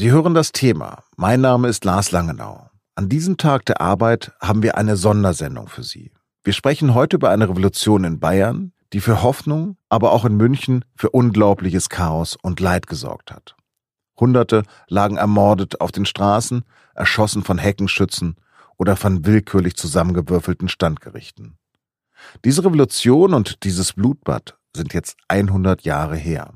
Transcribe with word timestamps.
Sie 0.00 0.10
hören 0.10 0.32
das 0.32 0.52
Thema. 0.52 1.04
Mein 1.18 1.42
Name 1.42 1.68
ist 1.68 1.84
Lars 1.84 2.10
Langenau. 2.10 2.70
An 2.94 3.10
diesem 3.10 3.36
Tag 3.36 3.66
der 3.66 3.82
Arbeit 3.82 4.32
haben 4.40 4.62
wir 4.62 4.78
eine 4.78 4.96
Sondersendung 4.96 5.68
für 5.68 5.82
Sie. 5.82 6.10
Wir 6.42 6.54
sprechen 6.54 6.94
heute 6.94 7.16
über 7.16 7.28
eine 7.28 7.50
Revolution 7.50 8.04
in 8.04 8.18
Bayern, 8.18 8.72
die 8.94 9.00
für 9.00 9.22
Hoffnung, 9.22 9.76
aber 9.90 10.12
auch 10.12 10.24
in 10.24 10.38
München 10.38 10.86
für 10.96 11.10
unglaubliches 11.10 11.90
Chaos 11.90 12.38
und 12.40 12.60
Leid 12.60 12.86
gesorgt 12.86 13.30
hat. 13.30 13.56
Hunderte 14.18 14.62
lagen 14.88 15.18
ermordet 15.18 15.82
auf 15.82 15.92
den 15.92 16.06
Straßen, 16.06 16.62
erschossen 16.94 17.44
von 17.44 17.58
Heckenschützen 17.58 18.36
oder 18.78 18.96
von 18.96 19.26
willkürlich 19.26 19.76
zusammengewürfelten 19.76 20.70
Standgerichten. 20.70 21.58
Diese 22.42 22.64
Revolution 22.64 23.34
und 23.34 23.64
dieses 23.64 23.92
Blutbad 23.92 24.56
sind 24.74 24.94
jetzt 24.94 25.18
100 25.28 25.82
Jahre 25.82 26.16
her. 26.16 26.54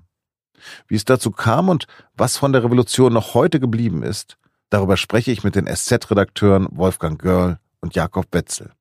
Wie 0.88 0.96
es 0.96 1.04
dazu 1.04 1.30
kam 1.30 1.68
und 1.68 1.86
was 2.16 2.36
von 2.36 2.52
der 2.52 2.64
Revolution 2.64 3.12
noch 3.12 3.34
heute 3.34 3.60
geblieben 3.60 4.02
ist, 4.02 4.36
darüber 4.70 4.96
spreche 4.96 5.30
ich 5.30 5.44
mit 5.44 5.54
den 5.54 5.66
SZ-Redakteuren 5.66 6.68
Wolfgang 6.70 7.20
Görl 7.20 7.58
und 7.80 7.94
Jakob 7.94 8.26
Wetzel. 8.32 8.72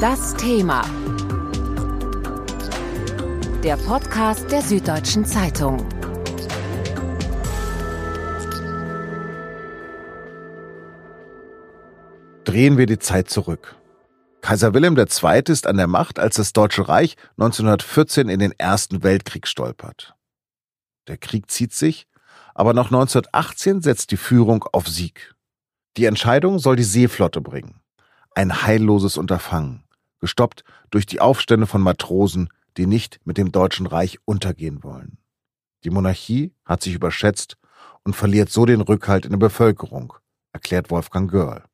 Das 0.00 0.34
Thema. 0.34 0.82
Der 3.62 3.76
Podcast 3.76 4.50
der 4.50 4.62
Süddeutschen 4.62 5.26
Zeitung. 5.26 5.86
Drehen 12.44 12.78
wir 12.78 12.86
die 12.86 12.98
Zeit 12.98 13.28
zurück. 13.28 13.76
Kaiser 14.42 14.72
Wilhelm 14.74 14.96
II. 14.96 15.42
ist 15.48 15.66
an 15.66 15.76
der 15.76 15.86
Macht, 15.86 16.18
als 16.18 16.36
das 16.36 16.52
Deutsche 16.52 16.88
Reich 16.88 17.16
1914 17.32 18.28
in 18.28 18.38
den 18.38 18.52
Ersten 18.52 19.02
Weltkrieg 19.02 19.46
stolpert. 19.46 20.14
Der 21.08 21.18
Krieg 21.18 21.50
zieht 21.50 21.72
sich, 21.72 22.08
aber 22.54 22.72
noch 22.72 22.86
1918 22.86 23.82
setzt 23.82 24.10
die 24.10 24.16
Führung 24.16 24.64
auf 24.72 24.88
Sieg. 24.88 25.34
Die 25.96 26.06
Entscheidung 26.06 26.58
soll 26.58 26.76
die 26.76 26.84
Seeflotte 26.84 27.40
bringen. 27.40 27.80
Ein 28.34 28.62
heilloses 28.62 29.16
Unterfangen, 29.16 29.84
gestoppt 30.20 30.64
durch 30.90 31.04
die 31.06 31.20
Aufstände 31.20 31.66
von 31.66 31.82
Matrosen, 31.82 32.48
die 32.76 32.86
nicht 32.86 33.20
mit 33.24 33.36
dem 33.36 33.52
Deutschen 33.52 33.86
Reich 33.86 34.18
untergehen 34.24 34.82
wollen. 34.82 35.18
Die 35.84 35.90
Monarchie 35.90 36.54
hat 36.64 36.82
sich 36.82 36.94
überschätzt 36.94 37.56
und 38.04 38.14
verliert 38.14 38.50
so 38.50 38.66
den 38.66 38.80
Rückhalt 38.80 39.24
in 39.24 39.32
der 39.32 39.38
Bevölkerung, 39.38 40.14
erklärt 40.52 40.90
Wolfgang 40.90 41.30
Görl. 41.30 41.64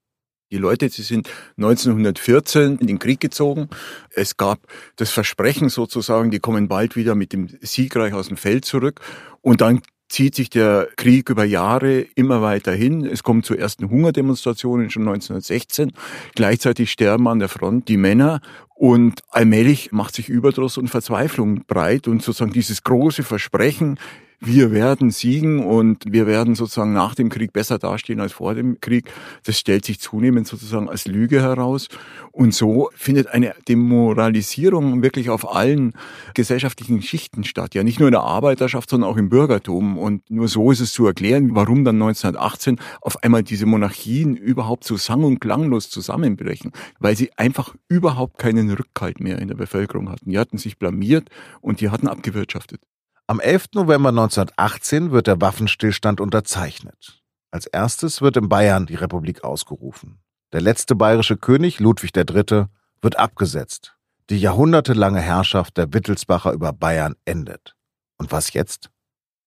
Die 0.53 0.59
Leute, 0.59 0.89
sie 0.89 1.03
sind 1.03 1.29
1914 1.57 2.79
in 2.79 2.87
den 2.87 3.01
Krieg 3.01 3.19
gezogen. 3.19 3.69
Es 4.11 4.37
gab 4.37 4.61
das 4.95 5.11
Versprechen 5.11 5.71
sozusagen, 5.71 6.31
die 6.31 6.39
kommen 6.39 6.69
bald 6.69 6.95
wieder 6.95 7.17
mit 7.17 7.33
dem 7.33 7.49
Siegreich 7.63 8.13
aus 8.13 8.29
dem 8.29 8.37
Feld 8.37 8.65
zurück. 8.65 9.01
Und 9.43 9.61
dann 9.61 9.83
zieht 10.09 10.37
sich 10.37 10.49
der 10.49 10.89
Krieg 10.97 11.31
über 11.31 11.45
Jahre 11.45 12.07
immer 12.15 12.43
weiter 12.43 12.73
hin. 12.73 13.05
Es 13.05 13.25
kommt 13.25 13.45
zu 13.45 13.57
ersten 13.57 13.91
Hungerdemonstrationen 13.91 14.89
schon 14.91 15.03
1916. 15.03 15.93
Gleichzeitig 16.37 16.93
sterben 16.93 17.27
an 17.27 17.41
der 17.41 17.49
Front 17.49 17.89
die 17.89 17.97
Männer 17.97 18.41
und 18.77 19.23
allmählich 19.31 19.91
macht 19.91 20.15
sich 20.15 20.29
Überdruss 20.29 20.79
und 20.79 20.89
Verzweiflung 20.89 21.65
breit 21.67 22.07
und 22.07 22.23
sozusagen 22.23 22.53
dieses 22.53 22.85
große 22.85 23.25
Versprechen, 23.25 23.99
wir 24.41 24.71
werden 24.71 25.11
siegen 25.11 25.65
und 25.65 26.05
wir 26.07 26.27
werden 26.27 26.55
sozusagen 26.55 26.93
nach 26.93 27.15
dem 27.15 27.29
Krieg 27.29 27.53
besser 27.53 27.79
dastehen 27.79 28.21
als 28.21 28.33
vor 28.33 28.55
dem 28.55 28.81
Krieg. 28.81 29.11
Das 29.45 29.59
stellt 29.59 29.85
sich 29.85 29.99
zunehmend 29.99 30.47
sozusagen 30.47 30.89
als 30.89 31.07
Lüge 31.07 31.41
heraus. 31.41 31.89
Und 32.33 32.55
so 32.55 32.91
findet 32.95 33.29
eine 33.29 33.55
Demoralisierung 33.67 35.03
wirklich 35.03 35.31
auf 35.31 35.55
allen 35.55 35.95
gesellschaftlichen 36.35 37.01
Schichten 37.01 37.45
statt. 37.45 37.75
Ja, 37.75 37.83
nicht 37.83 37.99
nur 37.99 38.09
in 38.09 38.13
der 38.13 38.23
Arbeiterschaft, 38.23 38.91
sondern 38.91 39.11
auch 39.11 39.17
im 39.17 39.31
Bürgertum. 39.31 39.97
Und 39.97 40.31
nur 40.31 40.49
so 40.49 40.71
ist 40.71 40.81
es 40.81 40.93
zu 40.93 41.07
erklären, 41.07 41.55
warum 41.55 41.85
dann 41.85 41.97
1918 41.97 42.79
auf 43.01 43.23
einmal 43.23 43.43
diese 43.43 43.67
Monarchien 43.67 44.37
überhaupt 44.37 44.85
so 44.85 44.97
sang- 44.97 45.25
und 45.25 45.41
klanglos 45.41 45.89
zusammenbrechen. 45.89 46.73
Weil 46.99 47.17
sie 47.17 47.31
einfach 47.37 47.75
überhaupt 47.89 48.39
keinen 48.39 48.71
Rückhalt 48.71 49.21
mehr 49.21 49.39
in 49.39 49.49
der 49.49 49.57
Bevölkerung 49.57 50.11
hatten. 50.11 50.31
Die 50.31 50.39
hatten 50.39 50.59
sich 50.59 50.79
blamiert 50.79 51.31
und 51.63 51.81
die 51.81 51.89
hatten 51.89 52.07
abgewirtschaftet. 52.07 52.81
Am 53.29 53.41
11. 53.41 53.71
November 53.75 54.11
1918 54.11 55.11
wird 55.11 55.27
der 55.27 55.41
Waffenstillstand 55.41 56.21
unterzeichnet. 56.21 57.25
Als 57.51 57.67
erstes 57.67 58.23
wird 58.23 58.37
in 58.37 58.49
Bayern 58.49 58.87
die 58.87 58.95
Republik 58.95 59.43
ausgerufen. 59.43 60.21
Der 60.53 60.61
letzte 60.61 60.95
bayerische 60.95 61.37
König, 61.37 61.81
Ludwig 61.81 62.17
III., 62.17 62.67
wird 63.03 63.19
abgesetzt. 63.19 63.97
Die 64.31 64.39
jahrhundertelange 64.39 65.21
Herrschaft 65.21 65.77
der 65.77 65.93
Wittelsbacher 65.93 66.53
über 66.53 66.73
Bayern 66.73 67.17
endet. 67.25 67.75
Und 68.17 68.31
was 68.31 68.53
jetzt? 68.53 68.91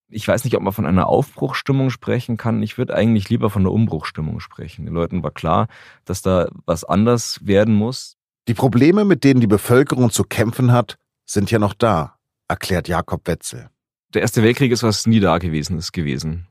Ich 0.10 0.28
weiß 0.28 0.44
nicht, 0.44 0.58
ob 0.58 0.62
man 0.62 0.74
von 0.74 0.86
einer 0.86 1.08
Aufbruchstimmung 1.08 1.90
sprechen 1.90 2.36
kann. 2.36 2.62
Ich 2.62 2.78
würde 2.78 2.96
eigentlich 2.96 3.30
lieber 3.30 3.50
von 3.50 3.62
einer 3.62 3.72
Umbruchstimmung 3.72 4.42
sprechen. 4.42 4.88
Den 4.88 4.94
Leuten 4.94 5.24
war 5.24 5.32
klar, 5.32 5.70
dass 6.04 6.22
da 6.22 6.50
was 6.66 6.84
anders 6.84 7.40
werden 7.48 7.76
muss. 7.76 8.18
Die 8.50 8.54
Probleme, 8.56 9.06
mit 9.06 9.24
denen 9.24 9.40
die 9.40 9.48
Bevölkerung 9.48 10.12
zu 10.12 10.26
kämpfen 10.26 10.74
hat, 10.74 10.98
sind 11.26 11.50
ja 11.50 11.60
noch 11.60 11.74
da 11.74 12.19
erklärt 12.50 12.90
Jakob 12.90 13.26
Wetzel. 13.28 13.70
Der 14.14 14.22
Erste 14.22 14.44
Weltkrieg 14.44 14.72
ist 14.72 14.84
was 14.84 15.08
nie 15.08 15.22
Dagewesenes 15.22 15.94
gewesen 15.94 16.48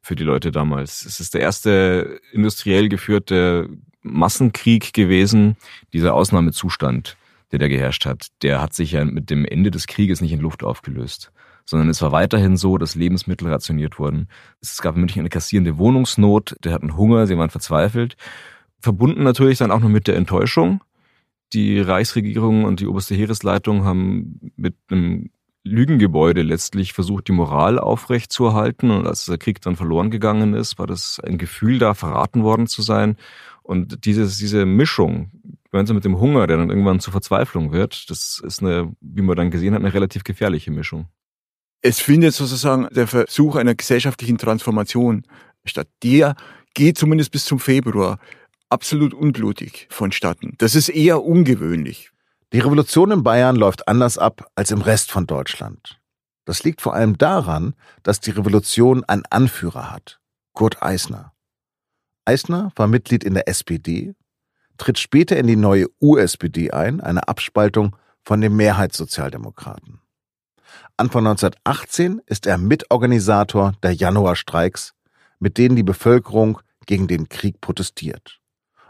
für 0.00 0.14
die 0.14 0.24
Leute 0.24 0.52
damals. 0.52 1.04
Es 1.04 1.18
ist 1.18 1.34
der 1.34 1.40
erste 1.40 2.20
industriell 2.32 2.88
geführte 2.88 3.68
Massenkrieg 4.02 4.92
gewesen, 4.92 5.56
dieser 5.92 6.14
Ausnahmezustand, 6.14 7.16
der 7.50 7.58
da 7.58 7.66
geherrscht 7.66 8.06
hat. 8.06 8.28
Der 8.42 8.62
hat 8.62 8.74
sich 8.74 8.92
ja 8.92 9.04
mit 9.04 9.30
dem 9.30 9.44
Ende 9.44 9.72
des 9.72 9.88
Krieges 9.88 10.20
nicht 10.20 10.32
in 10.32 10.40
Luft 10.40 10.62
aufgelöst 10.62 11.32
sondern 11.68 11.90
es 11.90 12.00
war 12.00 12.12
weiterhin 12.12 12.56
so, 12.56 12.78
dass 12.78 12.94
Lebensmittel 12.94 13.46
rationiert 13.46 13.98
wurden. 13.98 14.28
Es 14.62 14.80
gab 14.80 14.94
in 14.94 15.02
München 15.02 15.20
eine 15.20 15.28
kassierende 15.28 15.76
Wohnungsnot, 15.76 16.56
der 16.64 16.72
hatten 16.72 16.96
Hunger, 16.96 17.26
sie 17.26 17.36
waren 17.36 17.50
verzweifelt. 17.50 18.16
Verbunden 18.80 19.22
natürlich 19.22 19.58
dann 19.58 19.70
auch 19.70 19.80
noch 19.80 19.90
mit 19.90 20.06
der 20.06 20.16
Enttäuschung. 20.16 20.82
Die 21.52 21.78
Reichsregierung 21.78 22.64
und 22.64 22.80
die 22.80 22.86
oberste 22.86 23.14
Heeresleitung 23.14 23.84
haben 23.84 24.52
mit 24.56 24.76
einem 24.88 25.28
Lügengebäude 25.64 26.42
letztlich 26.42 26.92
versucht, 26.92 27.28
die 27.28 27.32
Moral 27.32 27.78
aufrechtzuerhalten. 27.78 28.90
Und 28.90 29.06
als 29.06 29.26
der 29.26 29.38
Krieg 29.38 29.60
dann 29.60 29.76
verloren 29.76 30.10
gegangen 30.10 30.54
ist, 30.54 30.78
war 30.78 30.86
das 30.86 31.20
ein 31.20 31.38
Gefühl 31.38 31.78
da, 31.78 31.94
verraten 31.94 32.42
worden 32.42 32.66
zu 32.66 32.82
sein. 32.82 33.16
Und 33.62 34.04
dieses, 34.06 34.38
diese 34.38 34.64
Mischung, 34.64 35.30
gemeinsam 35.70 35.96
mit 35.96 36.04
dem 36.04 36.18
Hunger, 36.18 36.46
der 36.46 36.56
dann 36.56 36.70
irgendwann 36.70 37.00
zur 37.00 37.12
Verzweiflung 37.12 37.72
wird, 37.72 38.08
das 38.10 38.40
ist 38.44 38.62
eine, 38.62 38.94
wie 39.00 39.22
man 39.22 39.36
dann 39.36 39.50
gesehen 39.50 39.74
hat, 39.74 39.80
eine 39.80 39.92
relativ 39.92 40.24
gefährliche 40.24 40.70
Mischung. 40.70 41.06
Es 41.82 42.00
findet 42.00 42.34
sozusagen 42.34 42.88
der 42.90 43.06
Versuch 43.06 43.56
einer 43.56 43.74
gesellschaftlichen 43.74 44.38
Transformation 44.38 45.24
statt. 45.64 45.88
Der 46.02 46.34
geht 46.74 46.98
zumindest 46.98 47.30
bis 47.30 47.44
zum 47.44 47.60
Februar 47.60 48.18
absolut 48.68 49.14
unblutig 49.14 49.86
vonstatten. 49.90 50.54
Das 50.58 50.74
ist 50.74 50.88
eher 50.88 51.22
ungewöhnlich. 51.22 52.10
Die 52.54 52.60
Revolution 52.60 53.10
in 53.10 53.22
Bayern 53.22 53.56
läuft 53.56 53.88
anders 53.88 54.16
ab 54.16 54.50
als 54.54 54.70
im 54.70 54.80
Rest 54.80 55.10
von 55.10 55.26
Deutschland. 55.26 56.00
Das 56.46 56.64
liegt 56.64 56.80
vor 56.80 56.94
allem 56.94 57.18
daran, 57.18 57.74
dass 58.02 58.20
die 58.20 58.30
Revolution 58.30 59.04
einen 59.04 59.24
Anführer 59.28 59.90
hat, 59.90 60.18
Kurt 60.54 60.82
Eisner. 60.82 61.34
Eisner 62.24 62.72
war 62.74 62.86
Mitglied 62.86 63.22
in 63.22 63.34
der 63.34 63.48
SPD, 63.48 64.14
tritt 64.78 64.98
später 64.98 65.36
in 65.36 65.46
die 65.46 65.56
neue 65.56 65.88
USPD 66.00 66.70
ein, 66.70 67.02
eine 67.02 67.28
Abspaltung 67.28 67.96
von 68.24 68.40
den 68.40 68.56
Mehrheitssozialdemokraten. 68.56 70.00
Anfang 70.96 71.26
1918 71.26 72.22
ist 72.24 72.46
er 72.46 72.56
Mitorganisator 72.56 73.72
der 73.82 73.92
Januarstreiks, 73.92 74.94
mit 75.38 75.58
denen 75.58 75.76
die 75.76 75.82
Bevölkerung 75.82 76.60
gegen 76.86 77.08
den 77.08 77.28
Krieg 77.28 77.60
protestiert. 77.60 78.40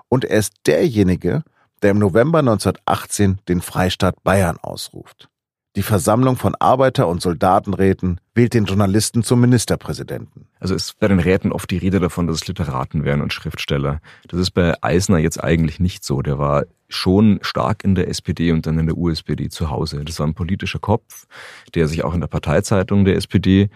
Und 0.09 0.25
er 0.25 0.39
ist 0.39 0.55
derjenige, 0.67 1.43
der 1.83 1.93
im 1.93 1.99
November 1.99 2.39
1918 2.41 3.39
den 3.49 3.61
Freistaat 3.61 4.23
Bayern 4.23 4.57
ausruft. 4.61 5.29
Die 5.77 5.83
Versammlung 5.83 6.37
von 6.37 6.57
Arbeiter- 6.57 7.07
und 7.07 7.23
Soldatenräten 7.23 8.21
wählt 8.35 8.55
den 8.55 8.65
Journalisten 8.65 9.23
zum 9.23 9.41
Ministerpräsidenten. 9.41 10.49
Also 10.59 10.75
ist 10.75 10.99
bei 10.99 11.07
den 11.07 11.21
Räten 11.21 11.53
oft 11.53 11.71
die 11.71 11.77
Rede 11.77 12.01
davon, 12.01 12.27
dass 12.27 12.37
es 12.37 12.49
Literaten 12.49 13.05
wären 13.05 13.21
und 13.21 13.33
Schriftsteller. 13.33 14.01
Das 14.27 14.41
ist 14.41 14.51
bei 14.51 14.75
Eisner 14.83 15.19
jetzt 15.19 15.43
eigentlich 15.43 15.79
nicht 15.79 16.03
so. 16.05 16.21
Der 16.21 16.39
war 16.39 16.65
schon 16.89 17.39
stark 17.43 17.85
in 17.85 17.95
der 17.95 18.09
SPD 18.09 18.51
und 18.51 18.67
dann 18.67 18.79
in 18.79 18.87
der 18.87 18.97
USPD 18.97 19.51
zu 19.51 19.71
Hause. 19.71 20.05
Das 20.05 20.19
war 20.19 20.27
ein 20.27 20.35
politischer 20.35 20.81
Kopf, 20.81 21.27
der 21.77 21.87
sich 21.87 22.03
auch 22.03 22.15
in 22.15 22.21
der 22.21 22.29
Parteizeitung 22.29 23.05
der 23.05 23.15
SPD 23.15 23.71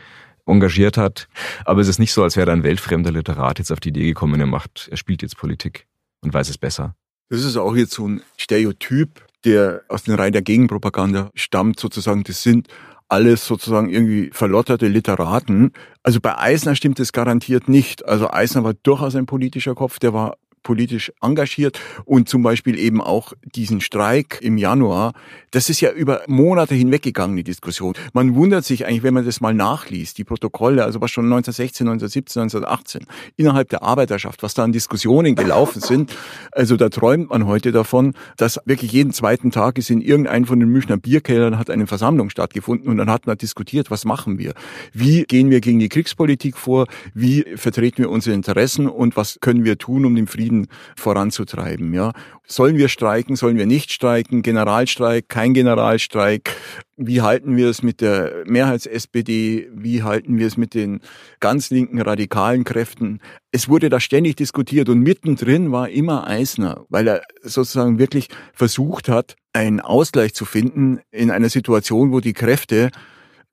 engagiert 0.44 0.97
hat. 0.97 1.29
Aber 1.65 1.82
es 1.82 1.88
ist 1.88 1.99
nicht 1.99 2.12
so, 2.12 2.25
als 2.25 2.37
wäre 2.37 2.50
ein 2.50 2.65
weltfremder 2.65 3.12
Literat 3.12 3.59
jetzt 3.59 3.71
auf 3.71 3.81
die 3.81 3.91
Idee 3.91 4.06
gekommen, 4.06 4.41
er 4.41 4.47
macht, 4.47 4.88
er 4.91 4.97
spielt 4.97 5.23
jetzt 5.23 5.37
Politik 5.37 5.87
und 6.21 6.35
weiß 6.35 6.49
es 6.49 6.59
besser. 6.59 6.97
Das 7.32 7.44
ist 7.44 7.56
auch 7.56 7.75
jetzt 7.75 7.94
so 7.94 8.06
ein 8.06 8.20
Stereotyp, 8.37 9.25
der 9.46 9.84
aus 9.88 10.02
den 10.02 10.14
Reihen 10.17 10.34
der 10.34 10.43
Gegenpropaganda 10.43 11.31
stammt, 11.34 11.81
sozusagen. 11.81 12.25
Das 12.25 12.43
sind 12.43 12.69
alles 13.08 13.46
sozusagen 13.46 13.88
irgendwie 13.88 14.29
verlotterte 14.34 14.87
Literaten. 14.87 15.73
Also 16.02 16.20
bei 16.20 16.37
Eisner 16.37 16.75
stimmt 16.75 17.00
es 17.00 17.11
garantiert 17.11 17.70
nicht. 17.70 18.05
Also 18.05 18.31
Eisner 18.31 18.64
war 18.64 18.75
durchaus 18.75 19.17
ein 19.17 19.25
politischer 19.25 19.75
Kopf, 19.75 19.99
der 19.99 20.12
war 20.12 20.37
politisch 20.62 21.12
engagiert 21.20 21.81
und 22.05 22.29
zum 22.29 22.43
Beispiel 22.43 22.79
eben 22.79 23.00
auch 23.00 23.32
diesen 23.43 23.81
Streik 23.81 24.38
im 24.43 24.59
Januar, 24.59 25.12
das 25.50 25.69
ist 25.69 25.81
ja 25.81 25.91
über 25.91 26.23
Monate 26.26 26.75
hinweggegangen, 26.75 27.37
die 27.37 27.44
Diskussion. 27.44 27.94
Man 28.12 28.35
wundert 28.35 28.64
sich 28.64 28.87
eigentlich, 28.87 29.03
wenn 29.03 29.14
man 29.14 29.25
das 29.25 29.41
mal 29.41 29.55
nachliest, 29.55 30.19
die 30.19 30.25
Protokolle, 30.25 30.85
also 30.85 31.00
was 31.00 31.11
schon 31.11 31.25
1916, 31.25 31.87
1917, 31.87 32.43
1918, 32.43 33.06
innerhalb 33.37 33.69
der 33.69 33.82
Arbeiterschaft, 33.82 34.43
was 34.43 34.55
da 34.55 34.64
an 34.64 34.73
Diskussionen 34.73 35.35
gelaufen 35.35 35.81
sind. 35.81 36.14
Also 36.53 36.76
da 36.76 36.88
träumt 36.88 37.31
man 37.31 37.47
heute 37.47 37.73
davon, 37.73 38.14
dass 38.37 38.61
wirklich 38.64 38.93
jeden 38.93 39.12
zweiten 39.12 39.50
Tag 39.50 39.79
ist 39.79 39.91
in 39.91 40.00
irgendeinem 40.00 40.47
von 40.47 40.61
den 40.61 40.69
Münchner 40.69 40.97
Bierkellern 40.97 41.59
hat 41.59 41.70
eine 41.70 41.87
Versammlung 41.87 42.31
stattgefunden 42.31 42.88
und 42.88 42.99
dann 42.99 43.11
hat 43.11 43.26
man 43.26 43.37
diskutiert, 43.37 43.91
was 43.91 44.05
machen 44.05 44.38
wir? 44.38 44.55
Wie 44.93 45.25
gehen 45.25 45.50
wir 45.50 45.61
gegen 45.61 45.79
die 45.79 45.88
Kriegspolitik 45.88 46.56
vor? 46.56 46.87
Wie 47.14 47.44
vertreten 47.56 47.99
wir 47.99 48.11
unsere 48.11 48.35
Interessen 48.35 48.88
und 48.88 49.17
was 49.17 49.38
können 49.41 49.64
wir 49.64 49.79
tun, 49.79 50.05
um 50.05 50.14
den 50.14 50.26
Frieden 50.26 50.51
voranzutreiben? 50.96 51.93
Ja, 51.94 52.12
sollen 52.46 52.76
wir 52.76 52.88
streiken? 52.88 53.37
Sollen 53.37 53.56
wir 53.56 53.66
nicht 53.66 53.93
streiken? 53.93 54.43
Generalstreik? 54.43 55.28
Kein 55.28 55.54
Generalstreik? 55.54 56.56
Wie 56.96 57.20
halten 57.20 57.56
wir 57.56 57.69
es 57.69 57.82
mit 57.82 58.00
der 58.00 58.44
Mehrheits-SPD? 58.46 59.69
Wie 59.75 60.02
halten 60.02 60.38
wir 60.38 60.46
es 60.46 60.56
mit 60.56 60.75
den 60.75 61.00
ganz 61.40 61.70
linken 61.70 62.00
radikalen 62.00 62.64
Kräften? 62.64 63.20
Es 63.50 63.69
wurde 63.69 63.88
da 63.88 63.99
ständig 63.99 64.37
diskutiert 64.37 64.88
und 64.88 65.00
mittendrin 65.00 65.72
war 65.72 65.88
immer 65.88 66.26
Eisner, 66.26 66.84
weil 66.88 67.08
er 67.08 67.22
sozusagen 67.43 67.99
wirklich 67.99 68.28
versucht 68.52 69.08
hat, 69.08 69.37
einen 69.52 69.81
Ausgleich 69.81 70.34
zu 70.34 70.44
finden 70.44 71.00
in 71.10 71.31
einer 71.31 71.49
Situation, 71.49 72.12
wo 72.12 72.20
die 72.20 72.32
Kräfte 72.32 72.90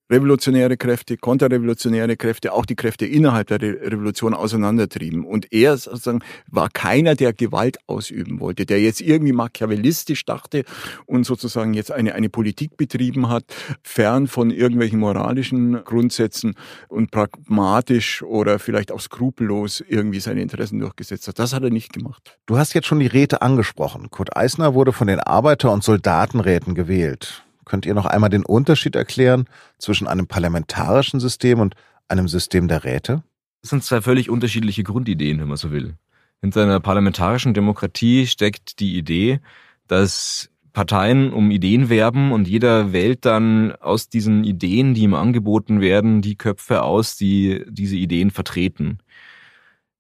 revolutionäre 0.10 0.78
Kräfte, 0.78 1.18
konterrevolutionäre 1.18 2.18
Kräfte, 2.18 2.54
auch 2.54 2.66
die 2.66 2.76
Kräfte 2.76 3.06
innerhalb 3.06 3.48
der 3.48 3.62
Re 3.62 3.80
Revolution 3.82 4.34
auseinandertrieben. 4.34 5.26
Und 5.26 5.52
er 5.52 5.78
sozusagen 5.78 6.22
war 6.48 6.70
keiner, 6.70 7.16
der 7.16 7.34
Gewalt 7.34 7.78
ausüben 7.88 8.40
wollte, 8.40 8.66
der 8.66 8.82
jetzt 8.82 9.02
irgendwie 9.02 9.34
machiavellistisch 9.34 10.26
dachte 10.26 10.64
und 11.06 11.26
sozusagen 11.26 11.74
jetzt 11.74 11.92
eine, 11.92 12.16
eine 12.16 12.30
Politik 12.30 12.78
betrieben 12.78 13.30
hat, 13.30 13.44
fern 13.84 14.28
von 14.28 14.52
irgendwelchen 14.52 15.00
moralischen 15.00 15.84
Grundsätzen 15.84 16.56
und 16.88 17.12
pragmatisch 17.12 18.24
oder 18.24 18.60
vielleicht 18.60 18.92
auch 18.92 19.02
skrupellos 19.02 19.84
irgendwie 19.88 20.20
seine 20.20 20.42
Interessen 20.42 20.80
durchgesetzt 20.80 21.28
hat. 21.28 21.40
Das 21.40 21.54
hat 21.54 21.64
er 21.64 21.70
nicht 21.70 21.94
gemacht. 21.94 22.38
Du 22.46 22.58
hast 22.58 22.74
jetzt 22.74 22.88
schon 22.88 23.00
die 23.00 23.08
Räte 23.08 23.42
angesprochen. 23.42 24.10
Kurt 24.10 24.36
Eisner 24.36 24.74
wurde 24.74 24.94
von 24.94 25.08
den 25.08 25.20
Arbeiter- 25.20 25.72
und 25.72 25.84
Soldatenräten 25.84 26.76
gewählt. 26.76 27.44
Könnt 27.70 27.86
ihr 27.86 27.94
noch 27.94 28.08
einmal 28.08 28.32
den 28.32 28.44
Unterschied 28.44 28.96
erklären 28.96 29.46
zwischen 29.78 30.08
einem 30.08 30.26
parlamentarischen 30.26 31.20
System 31.20 31.60
und 31.60 31.76
einem 32.08 32.28
System 32.28 32.68
der 32.68 32.84
Räte? 32.84 33.24
Das 33.62 33.70
sind 33.70 33.84
zwei 33.84 34.02
völlig 34.02 34.28
unterschiedliche 34.28 34.82
Grundideen, 34.82 35.40
wenn 35.40 35.48
man 35.48 35.58
so 35.58 35.70
will. 35.70 35.94
Hinter 36.42 36.64
einer 36.64 36.80
parlamentarischen 36.80 37.54
Demokratie 37.54 38.26
steckt 38.26 38.80
die 38.80 38.98
Idee, 38.98 39.40
dass 39.88 40.50
Parteien 40.74 41.32
um 41.32 41.52
Ideen 41.52 41.90
werben 41.90 42.32
und 42.32 42.48
jeder 42.48 42.92
wählt 42.92 43.24
dann 43.26 43.74
aus 43.74 44.10
diesen 44.10 44.44
Ideen, 44.46 44.96
die 44.96 45.04
ihm 45.04 45.14
angeboten 45.14 45.80
werden, 45.80 46.24
die 46.24 46.38
Köpfe 46.38 46.82
aus, 46.82 47.18
die 47.18 47.66
diese 47.70 47.98
Ideen 47.98 48.32
vertreten. 48.32 48.98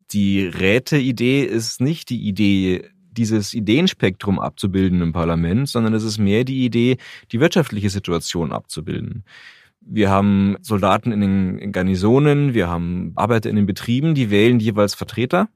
Die 0.09 0.43
Räteidee 0.47 1.43
ist 1.43 1.81
nicht 1.81 2.09
die 2.09 2.27
Idee 2.27 2.89
dieses 3.19 3.53
Ideenspektrum 3.53 4.39
abzubilden 4.39 5.01
im 5.01 5.11
Parlament, 5.11 5.67
sondern 5.67 5.93
es 5.93 6.03
ist 6.03 6.17
mehr 6.17 6.45
die 6.45 6.63
Idee, 6.63 6.97
die 7.31 7.39
wirtschaftliche 7.39 7.89
Situation 7.89 8.53
abzubilden. 8.53 9.25
Wir 9.81 10.09
haben 10.09 10.55
Soldaten 10.61 11.11
in 11.11 11.21
den 11.21 11.71
Garnisonen, 11.71 12.53
wir 12.53 12.69
haben 12.69 13.11
Arbeiter 13.15 13.49
in 13.49 13.57
den 13.57 13.65
Betrieben, 13.65 14.15
die 14.15 14.29
wählen 14.29 14.59
jeweils 14.59 14.95
Vertreter 14.95 15.49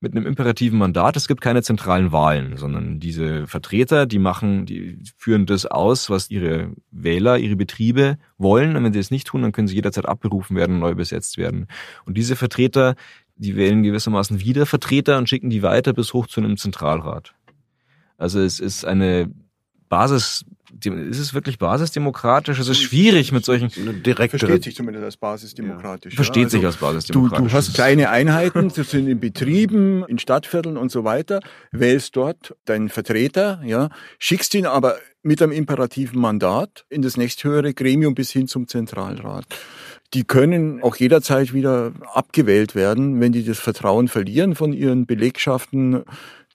mit 0.00 0.14
einem 0.14 0.26
imperativen 0.26 0.78
Mandat. 0.78 1.16
Es 1.16 1.26
gibt 1.26 1.40
keine 1.40 1.62
zentralen 1.62 2.12
Wahlen, 2.12 2.56
sondern 2.56 3.00
diese 3.00 3.46
Vertreter, 3.46 4.06
die 4.06 4.18
machen, 4.18 4.66
die 4.66 4.98
führen 5.16 5.46
das 5.46 5.66
aus, 5.66 6.10
was 6.10 6.30
ihre 6.30 6.72
Wähler, 6.90 7.38
ihre 7.38 7.56
Betriebe 7.56 8.18
wollen. 8.36 8.76
Und 8.76 8.84
wenn 8.84 8.92
sie 8.92 8.98
es 8.98 9.10
nicht 9.10 9.26
tun, 9.26 9.42
dann 9.42 9.52
können 9.52 9.68
sie 9.68 9.74
jederzeit 9.74 10.06
abberufen 10.06 10.54
werden 10.54 10.74
und 10.76 10.80
neu 10.80 10.94
besetzt 10.94 11.38
werden. 11.38 11.66
Und 12.04 12.16
diese 12.16 12.36
Vertreter, 12.36 12.94
die 13.36 13.56
wählen 13.56 13.82
gewissermaßen 13.82 14.40
wieder 14.40 14.66
Vertreter 14.66 15.18
und 15.18 15.28
schicken 15.28 15.50
die 15.50 15.62
weiter 15.62 15.92
bis 15.92 16.12
hoch 16.12 16.26
zu 16.26 16.40
einem 16.40 16.56
Zentralrat. 16.56 17.34
Also 18.18 18.40
es 18.40 18.60
ist 18.60 18.84
eine 18.84 19.30
Basis, 19.88 20.44
ist 20.82 21.18
es 21.18 21.34
wirklich 21.34 21.58
basisdemokratisch? 21.58 22.58
Es 22.58 22.68
ist 22.68 22.80
schwierig 22.80 23.30
mit 23.30 23.44
solchen 23.44 23.68
direkten. 24.02 24.38
Versteht 24.38 24.64
sich 24.64 24.74
zumindest 24.74 25.04
als 25.04 25.16
basisdemokratisch. 25.16 26.14
Ja. 26.14 26.16
Versteht 26.16 26.36
ja, 26.36 26.44
also 26.44 26.56
sich 26.56 26.66
als 26.66 26.76
basisdemokratisch. 26.76 27.44
Du, 27.44 27.48
du 27.48 27.52
hast 27.52 27.74
kleine 27.74 28.10
Einheiten, 28.10 28.72
das 28.74 28.90
sind 28.90 29.06
in 29.06 29.20
Betrieben, 29.20 30.04
in 30.08 30.18
Stadtvierteln 30.18 30.76
und 30.76 30.90
so 30.90 31.04
weiter, 31.04 31.40
wählst 31.72 32.16
dort 32.16 32.56
deinen 32.64 32.88
Vertreter, 32.88 33.60
ja, 33.64 33.90
schickst 34.18 34.54
ihn 34.54 34.66
aber 34.66 34.96
mit 35.22 35.42
einem 35.42 35.52
imperativen 35.52 36.20
Mandat 36.20 36.84
in 36.88 37.02
das 37.02 37.16
nächsthöhere 37.16 37.74
Gremium 37.74 38.14
bis 38.14 38.30
hin 38.30 38.48
zum 38.48 38.66
Zentralrat 38.66 39.46
die 40.14 40.24
können 40.24 40.82
auch 40.82 40.96
jederzeit 40.96 41.52
wieder 41.52 41.92
abgewählt 42.14 42.74
werden, 42.74 43.20
wenn 43.20 43.32
die 43.32 43.44
das 43.44 43.58
Vertrauen 43.58 44.08
verlieren 44.08 44.54
von 44.54 44.72
ihren 44.72 45.06
Belegschaften. 45.06 46.04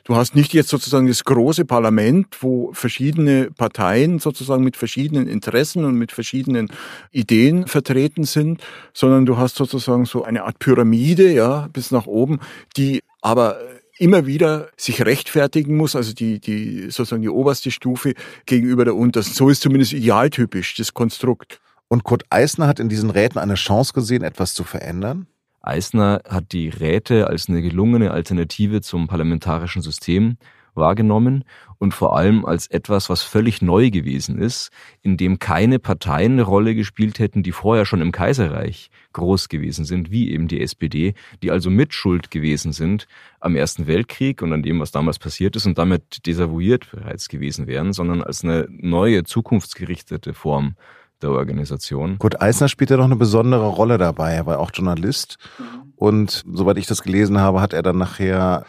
Du 0.04 0.16
hast 0.16 0.36
nicht 0.36 0.54
jetzt 0.54 0.70
sozusagen 0.70 1.08
das 1.08 1.24
große 1.24 1.66
Parlament, 1.66 2.38
wo 2.40 2.74
verschiedene 2.74 3.52
Parteien 3.52 4.20
sozusagen 4.20 4.64
mit 4.64 4.76
verschiedenen 4.76 5.28
Interessen 5.28 5.86
und 5.86 5.96
mit 5.96 6.12
verschiedenen 6.12 6.72
Ideen 7.12 7.68
vertreten 7.68 8.24
sind, 8.24 8.62
sondern 8.94 9.26
du 9.26 9.38
hast 9.38 9.58
sozusagen 9.58 10.06
so 10.06 10.24
eine 10.24 10.44
Art 10.44 10.60
Pyramide, 10.60 11.32
ja, 11.32 11.68
bis 11.72 11.92
nach 11.92 12.08
oben, 12.08 12.40
die 12.78 13.02
aber 13.22 13.60
immer 14.00 14.26
wieder 14.26 14.70
sich 14.78 15.06
rechtfertigen 15.06 15.78
muss, 15.78 15.96
also 15.96 16.14
die, 16.14 16.40
die, 16.40 16.90
sozusagen 16.90 17.22
die 17.22 17.30
oberste 17.30 17.70
Stufe 17.70 18.16
gegenüber 18.48 18.84
der 18.84 18.96
untersten. 18.96 19.36
So 19.36 19.50
ist 19.50 19.62
zumindest 19.62 19.94
idealtypisch 19.94 20.76
das 20.76 20.96
Konstrukt. 20.96 21.62
Und 21.92 22.06
Kurt 22.06 22.24
Eisner 22.30 22.68
hat 22.68 22.80
in 22.80 22.88
diesen 22.88 23.10
Räten 23.10 23.38
eine 23.38 23.56
Chance 23.56 23.92
gesehen, 23.92 24.24
etwas 24.24 24.54
zu 24.54 24.64
verändern? 24.64 25.28
Eisner 25.60 26.22
hat 26.26 26.54
die 26.54 26.70
Räte 26.70 27.28
als 27.28 27.50
eine 27.50 27.62
gelungene 27.62 28.12
Alternative 28.12 28.80
zum 28.80 29.08
parlamentarischen 29.08 29.82
System 29.82 30.38
wahrgenommen 30.74 31.44
und 31.80 31.94
vor 31.94 32.16
allem 32.16 32.46
als 32.46 32.68
etwas, 32.68 33.10
was 33.10 33.24
völlig 33.24 33.62
neu 33.62 33.90
gewesen 33.90 34.40
ist, 34.40 34.70
in 35.02 35.18
dem 35.18 35.38
keine 35.38 35.80
Parteien 35.80 36.32
eine 36.32 36.44
Rolle 36.44 36.76
gespielt 36.76 37.20
hätten, 37.20 37.44
die 37.44 37.52
vorher 37.52 37.84
schon 37.84 38.00
im 38.00 38.14
Kaiserreich 38.14 38.90
groß 39.12 39.50
gewesen 39.50 39.84
sind, 39.84 40.12
wie 40.12 40.32
eben 40.32 40.48
die 40.48 40.62
SPD, 40.62 41.14
die 41.44 41.52
also 41.52 41.70
mitschuld 41.70 42.32
gewesen 42.32 42.72
sind 42.72 43.06
am 43.42 43.58
Ersten 43.58 43.86
Weltkrieg 43.86 44.42
und 44.42 44.54
an 44.54 44.64
dem, 44.64 44.80
was 44.80 44.92
damals 44.92 45.20
passiert 45.20 45.58
ist 45.58 45.66
und 45.66 45.78
damit 45.78 46.26
desavouiert 46.26 46.90
bereits 46.90 47.28
gewesen 47.28 47.68
wären, 47.68 47.92
sondern 47.92 48.24
als 48.24 48.46
eine 48.46 48.66
neue, 48.70 49.26
zukunftsgerichtete 49.26 50.34
Form 50.34 50.76
der 51.24 51.32
Organisation. 51.32 52.18
Kurt 52.20 52.42
Eisner 52.42 52.68
spielt 52.68 52.90
ja 52.90 52.98
noch 52.98 53.06
eine 53.06 53.16
besondere 53.16 53.68
Rolle 53.68 53.98
dabei. 53.98 54.34
Er 54.34 54.46
war 54.46 54.60
auch 54.60 54.72
Journalist. 54.74 55.38
Mhm. 55.58 55.94
Und 55.96 56.44
soweit 56.52 56.78
ich 56.78 56.88
das 56.88 57.04
gelesen 57.04 57.40
habe, 57.40 57.62
hat 57.62 57.74
er 57.74 57.84
dann 57.84 57.98
nachher 57.98 58.66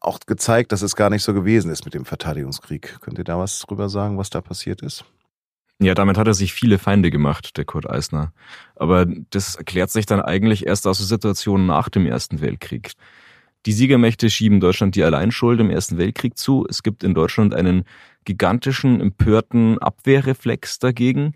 auch 0.00 0.20
gezeigt, 0.20 0.72
dass 0.72 0.82
es 0.82 0.96
gar 0.96 1.10
nicht 1.10 1.22
so 1.22 1.34
gewesen 1.34 1.70
ist 1.70 1.84
mit 1.84 1.94
dem 1.94 2.04
Verteidigungskrieg. 2.04 2.98
Könnt 3.00 3.18
ihr 3.18 3.24
da 3.24 3.38
was 3.38 3.60
drüber 3.60 3.88
sagen, 3.88 4.18
was 4.18 4.30
da 4.30 4.40
passiert 4.40 4.82
ist? 4.82 5.04
Ja, 5.78 5.94
damit 5.94 6.16
hat 6.16 6.26
er 6.26 6.34
sich 6.34 6.54
viele 6.54 6.78
Feinde 6.78 7.10
gemacht, 7.10 7.58
der 7.58 7.66
Kurt 7.66 7.88
Eisner. 7.88 8.32
Aber 8.76 9.04
das 9.30 9.56
erklärt 9.56 9.90
sich 9.90 10.06
dann 10.06 10.22
eigentlich 10.22 10.66
erst 10.66 10.86
aus 10.86 10.98
der 10.98 11.06
Situation 11.06 11.66
nach 11.66 11.90
dem 11.90 12.06
Ersten 12.06 12.40
Weltkrieg. 12.40 12.92
Die 13.66 13.72
Siegermächte 13.72 14.30
schieben 14.30 14.60
Deutschland 14.60 14.94
die 14.94 15.04
Alleinschuld 15.04 15.60
im 15.60 15.70
Ersten 15.70 15.98
Weltkrieg 15.98 16.38
zu. 16.38 16.66
Es 16.68 16.82
gibt 16.82 17.04
in 17.04 17.14
Deutschland 17.14 17.54
einen 17.54 17.84
gigantischen, 18.24 19.00
empörten 19.00 19.78
Abwehrreflex 19.78 20.78
dagegen 20.78 21.34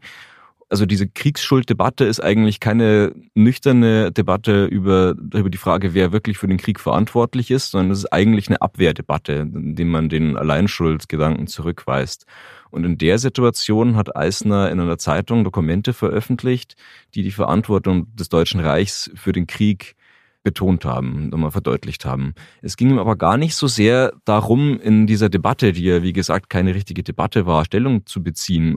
also 0.71 0.87
diese 0.87 1.09
Kriegsschulddebatte 1.09 2.05
ist 2.05 2.21
eigentlich 2.21 2.61
keine 2.61 3.13
nüchterne 3.35 4.13
Debatte 4.13 4.67
über, 4.67 5.17
über 5.35 5.51
die 5.51 5.59
Frage, 5.59 5.95
wer 5.95 6.13
wirklich 6.13 6.39
für 6.39 6.47
den 6.47 6.59
Krieg 6.59 6.79
verantwortlich 6.79 7.51
ist, 7.51 7.73
sondern 7.73 7.91
es 7.91 7.99
ist 7.99 8.13
eigentlich 8.13 8.49
eine 8.49 8.63
Abwehrdebatte, 8.63 9.33
indem 9.33 9.89
man 9.89 10.09
den 10.09 10.37
Alleinschuldgedanken 10.37 11.49
zurückweist. 11.49 12.25
Und 12.71 12.85
in 12.85 12.99
der 12.99 13.19
Situation 13.19 13.97
hat 13.97 14.15
Eisner 14.15 14.71
in 14.71 14.79
einer 14.79 14.97
Zeitung 14.97 15.43
Dokumente 15.43 15.93
veröffentlicht, 15.93 16.77
die 17.17 17.25
die 17.25 17.33
Verantwortung 17.33 18.15
des 18.15 18.29
Deutschen 18.29 18.61
Reichs 18.61 19.11
für 19.17 19.33
den 19.33 19.49
Krieg 19.49 19.97
betont 20.43 20.85
haben, 20.85 21.29
nochmal 21.29 21.51
verdeutlicht 21.51 22.05
haben. 22.05 22.35
Es 22.63 22.77
ging 22.77 22.91
ihm 22.91 22.99
aber 22.99 23.17
gar 23.17 23.37
nicht 23.37 23.55
so 23.55 23.67
sehr 23.67 24.13
darum, 24.25 24.81
in 24.81 25.07
dieser 25.07 25.29
Debatte, 25.29 25.73
die 25.73 25.85
ja 25.85 26.03
wie 26.03 26.13
gesagt 26.13 26.49
keine 26.51 26.75
richtige 26.75 27.03
Debatte 27.03 27.47
war, 27.47 27.65
Stellung 27.65 28.07
zu 28.07 28.23
beziehen, 28.23 28.77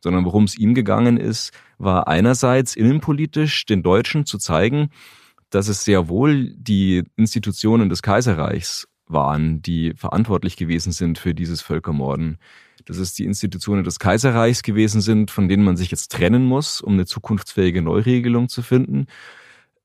sondern 0.00 0.24
worum 0.24 0.44
es 0.44 0.56
ihm 0.56 0.74
gegangen 0.74 1.16
ist, 1.16 1.52
war 1.78 2.08
einerseits 2.08 2.74
innenpolitisch 2.74 3.66
den 3.66 3.82
Deutschen 3.82 4.26
zu 4.26 4.38
zeigen, 4.38 4.88
dass 5.50 5.68
es 5.68 5.84
sehr 5.84 6.08
wohl 6.08 6.54
die 6.56 7.04
Institutionen 7.16 7.88
des 7.88 8.02
Kaiserreichs 8.02 8.88
waren, 9.06 9.60
die 9.62 9.92
verantwortlich 9.94 10.56
gewesen 10.56 10.92
sind 10.92 11.18
für 11.18 11.34
dieses 11.34 11.60
Völkermorden. 11.60 12.38
Dass 12.86 12.96
es 12.96 13.14
die 13.14 13.24
Institutionen 13.24 13.84
des 13.84 13.98
Kaiserreichs 13.98 14.62
gewesen 14.62 15.00
sind, 15.00 15.30
von 15.30 15.48
denen 15.48 15.62
man 15.62 15.76
sich 15.76 15.90
jetzt 15.90 16.10
trennen 16.10 16.44
muss, 16.44 16.80
um 16.80 16.94
eine 16.94 17.06
zukunftsfähige 17.06 17.82
Neuregelung 17.82 18.48
zu 18.48 18.62
finden. 18.62 19.06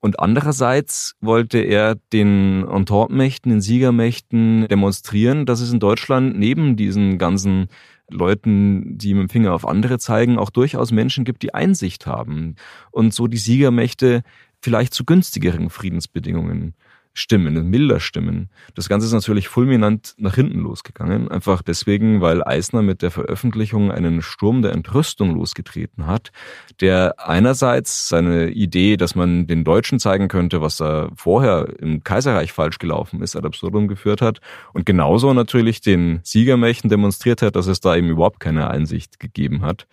Und 0.08 0.22
andererseits 0.22 1.18
wollte 1.20 1.58
er 1.58 1.96
den 2.14 2.66
Entente-Mächten, 2.66 3.52
den 3.52 3.60
Siegermächten 3.60 4.66
demonstrieren, 4.70 5.46
dass 5.46 5.60
es 5.60 5.74
in 5.74 5.82
Deutschland 5.82 6.40
neben 6.40 6.78
diesen 6.78 7.18
ganzen 7.18 7.68
Leuten, 8.10 8.98
die 8.98 9.14
mit 9.14 9.24
dem 9.24 9.30
Finger 9.30 9.54
auf 9.54 9.68
andere 9.68 10.00
zeigen, 10.00 10.40
auch 10.40 10.50
durchaus 10.50 10.94
Menschen 10.94 11.26
gibt, 11.26 11.44
die 11.44 11.54
Einsicht 11.54 12.06
haben. 12.08 12.56
Und 12.90 13.14
so 13.14 13.28
die 13.28 13.36
Siegermächte 13.36 14.24
vielleicht 14.62 14.94
zu 14.94 15.04
günstigeren 15.04 15.70
Friedensbedingungen 15.70 16.74
Stimmen, 17.18 17.72
milder 17.72 18.00
Stimmen. 18.00 18.50
Das 18.76 18.90
Ganze 18.90 19.08
ist 19.08 19.14
natürlich 19.14 19.48
fulminant 19.48 20.14
nach 20.18 20.36
hinten 20.36 20.60
losgegangen, 20.60 21.30
einfach 21.32 21.64
deswegen, 21.64 22.22
weil 22.22 22.44
Eisner 22.44 22.84
mit 22.84 23.02
der 23.02 23.10
Veröffentlichung 23.10 23.92
einen 23.92 24.22
Sturm 24.22 24.62
der 24.62 24.74
Entrüstung 24.74 25.34
losgetreten 25.34 26.06
hat, 26.06 26.32
der 26.80 27.16
einerseits 27.18 28.08
seine 28.08 28.52
Idee, 28.52 28.98
dass 28.98 29.16
man 29.16 29.48
den 29.48 29.64
Deutschen 29.64 30.00
zeigen 30.00 30.28
könnte, 30.28 30.62
was 30.62 30.78
da 30.78 31.10
vorher 31.16 31.68
im 31.80 32.04
Kaiserreich 32.04 32.54
falsch 32.54 32.78
gelaufen 32.78 33.24
ist, 33.24 33.36
ad 33.36 33.48
absurdum 33.48 33.88
geführt 33.88 34.22
hat 34.22 34.40
und 34.74 34.86
genauso 34.86 35.34
natürlich 35.34 35.82
den 35.82 36.20
Siegermächten 36.22 36.88
demonstriert 36.88 37.42
hat, 37.42 37.56
dass 37.56 37.66
es 37.66 37.80
da 37.80 37.96
eben 37.96 38.10
überhaupt 38.10 38.40
keine 38.40 38.70
Einsicht 38.70 39.20
gegeben 39.20 39.64
hat. 39.64 39.88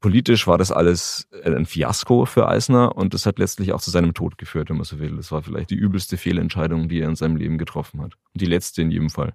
Politisch 0.00 0.46
war 0.46 0.56
das 0.56 0.72
alles 0.72 1.28
ein 1.44 1.66
Fiasko 1.66 2.24
für 2.24 2.48
Eisner 2.48 2.96
und 2.96 3.12
das 3.12 3.26
hat 3.26 3.38
letztlich 3.38 3.72
auch 3.72 3.80
zu 3.80 3.90
seinem 3.90 4.14
Tod 4.14 4.38
geführt, 4.38 4.70
wenn 4.70 4.76
man 4.76 4.84
so 4.84 4.98
will. 4.98 5.16
Das 5.16 5.30
war 5.30 5.42
vielleicht 5.42 5.70
die 5.70 5.76
übelste 5.76 6.16
Fehlentscheidung, 6.16 6.88
die 6.88 7.00
er 7.00 7.08
in 7.08 7.16
seinem 7.16 7.36
Leben 7.36 7.58
getroffen 7.58 8.00
hat. 8.00 8.14
Und 8.32 8.40
die 8.40 8.46
letzte 8.46 8.80
in 8.80 8.90
jedem 8.90 9.10
Fall. 9.10 9.34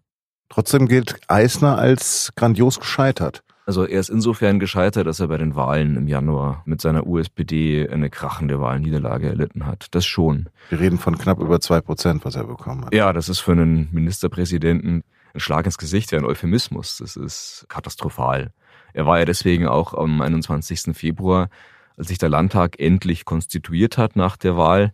Trotzdem 0.49 0.87
gilt 0.87 1.19
Eisner 1.27 1.77
als 1.77 2.31
grandios 2.35 2.79
gescheitert. 2.79 3.43
Also 3.67 3.83
er 3.83 3.99
ist 3.99 4.09
insofern 4.09 4.59
gescheitert, 4.59 5.07
dass 5.07 5.19
er 5.19 5.27
bei 5.27 5.37
den 5.37 5.55
Wahlen 5.55 5.95
im 5.95 6.07
Januar 6.07 6.61
mit 6.65 6.81
seiner 6.81 7.07
USPD 7.07 7.89
eine 7.89 8.11
krachende 8.11 8.59
Wahlniederlage 8.59 9.27
erlitten 9.27 9.65
hat. 9.65 9.87
Das 9.91 10.05
schon. 10.05 10.49
Wir 10.69 10.79
reden 10.79 10.99
von 10.99 11.17
knapp 11.17 11.39
über 11.39 11.59
zwei 11.59 11.81
Prozent, 11.81 12.25
was 12.25 12.35
er 12.35 12.43
bekommen 12.43 12.85
hat. 12.85 12.93
Ja, 12.93 13.11
das 13.11 13.27
ist 13.27 13.39
für 13.39 13.53
einen 13.53 13.89
Ministerpräsidenten 13.91 15.03
ein 15.33 15.39
Schlag 15.39 15.65
ins 15.65 15.79
Gesicht, 15.79 16.11
ja 16.11 16.19
ein 16.19 16.25
Euphemismus. 16.25 16.97
Das 16.97 17.15
ist 17.15 17.65
katastrophal. 17.67 18.51
Er 18.95 19.05
war 19.05 19.19
ja 19.19 19.25
deswegen 19.25 19.67
auch 19.67 19.93
am 19.93 20.21
21. 20.21 20.95
Februar, 20.95 21.49
als 21.97 22.07
sich 22.07 22.17
der 22.17 22.29
Landtag 22.29 22.79
endlich 22.79 23.25
konstituiert 23.25 23.97
hat 23.97 24.15
nach 24.15 24.37
der 24.37 24.55
Wahl, 24.55 24.93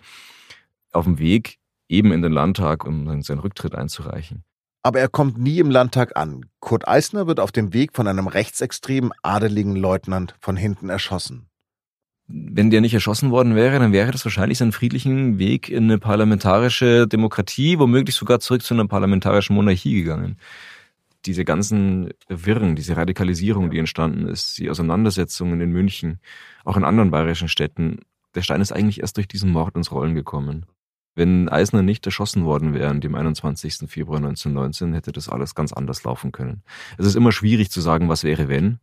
auf 0.92 1.06
dem 1.06 1.20
Weg 1.20 1.60
eben 1.88 2.12
in 2.12 2.24
den 2.24 2.32
Landtag, 2.32 2.84
um 2.84 3.22
seinen 3.22 3.40
Rücktritt 3.40 3.76
einzureichen. 3.76 4.44
Aber 4.82 5.00
er 5.00 5.08
kommt 5.08 5.38
nie 5.38 5.60
im 5.60 5.70
Landtag 5.70 6.18
an. 6.18 6.48
Kurt 6.60 6.88
Eisner 6.88 7.28
wird 7.28 7.40
auf 7.40 7.52
dem 7.52 7.76
Weg 7.76 7.92
von 7.94 8.08
einem 8.08 8.26
rechtsextremen 8.26 9.12
adeligen 9.22 9.76
Leutnant 9.76 10.34
von 10.40 10.58
hinten 10.58 10.90
erschossen. 10.90 11.46
Wenn 12.26 12.72
der 12.72 12.82
nicht 12.82 12.96
erschossen 12.96 13.30
worden 13.30 13.54
wäre, 13.54 13.78
dann 13.78 13.92
wäre 13.92 14.10
das 14.10 14.26
wahrscheinlich 14.26 14.58
sein 14.58 14.72
friedlichen 14.72 15.38
Weg 15.38 15.70
in 15.70 15.84
eine 15.84 16.00
parlamentarische 16.00 17.08
Demokratie, 17.08 17.78
womöglich 17.78 18.16
sogar 18.16 18.40
zurück 18.40 18.64
zu 18.64 18.74
einer 18.74 18.88
parlamentarischen 18.88 19.56
Monarchie 19.56 19.94
gegangen 19.94 20.38
diese 21.26 21.46
ganzen 21.46 22.10
Wirren, 22.28 22.76
diese 22.76 22.98
Radikalisierung, 22.98 23.70
die 23.72 23.80
entstanden 23.80 24.28
ist, 24.28 24.58
die 24.58 24.70
Auseinandersetzungen 24.70 25.62
in 25.62 25.72
München, 25.72 26.20
auch 26.66 26.78
in 26.78 26.84
anderen 26.84 27.12
bayerischen 27.12 27.48
Städten, 27.48 28.00
der 28.36 28.42
Stein 28.42 28.62
ist 28.62 28.72
eigentlich 28.72 29.02
erst 29.02 29.18
durch 29.18 29.28
diesen 29.28 29.52
Mord 29.52 29.76
ins 29.76 29.92
Rollen 29.92 30.16
gekommen. 30.16 30.66
Wenn 31.14 31.50
Eisner 31.50 31.82
nicht 31.82 32.06
erschossen 32.06 32.46
worden 32.46 32.74
wäre 32.74 32.90
an 32.90 33.02
dem 33.02 33.16
21. 33.16 33.90
Februar 33.90 34.18
1919, 34.18 34.94
hätte 34.94 35.12
das 35.12 35.28
alles 35.28 35.56
ganz 35.56 35.74
anders 35.74 36.04
laufen 36.04 36.32
können. 36.32 36.64
Es 36.98 37.06
ist 37.06 37.16
immer 37.16 37.34
schwierig 37.34 37.70
zu 37.70 37.82
sagen, 37.82 38.08
was 38.08 38.24
wäre 38.24 38.48
wenn, 38.48 38.80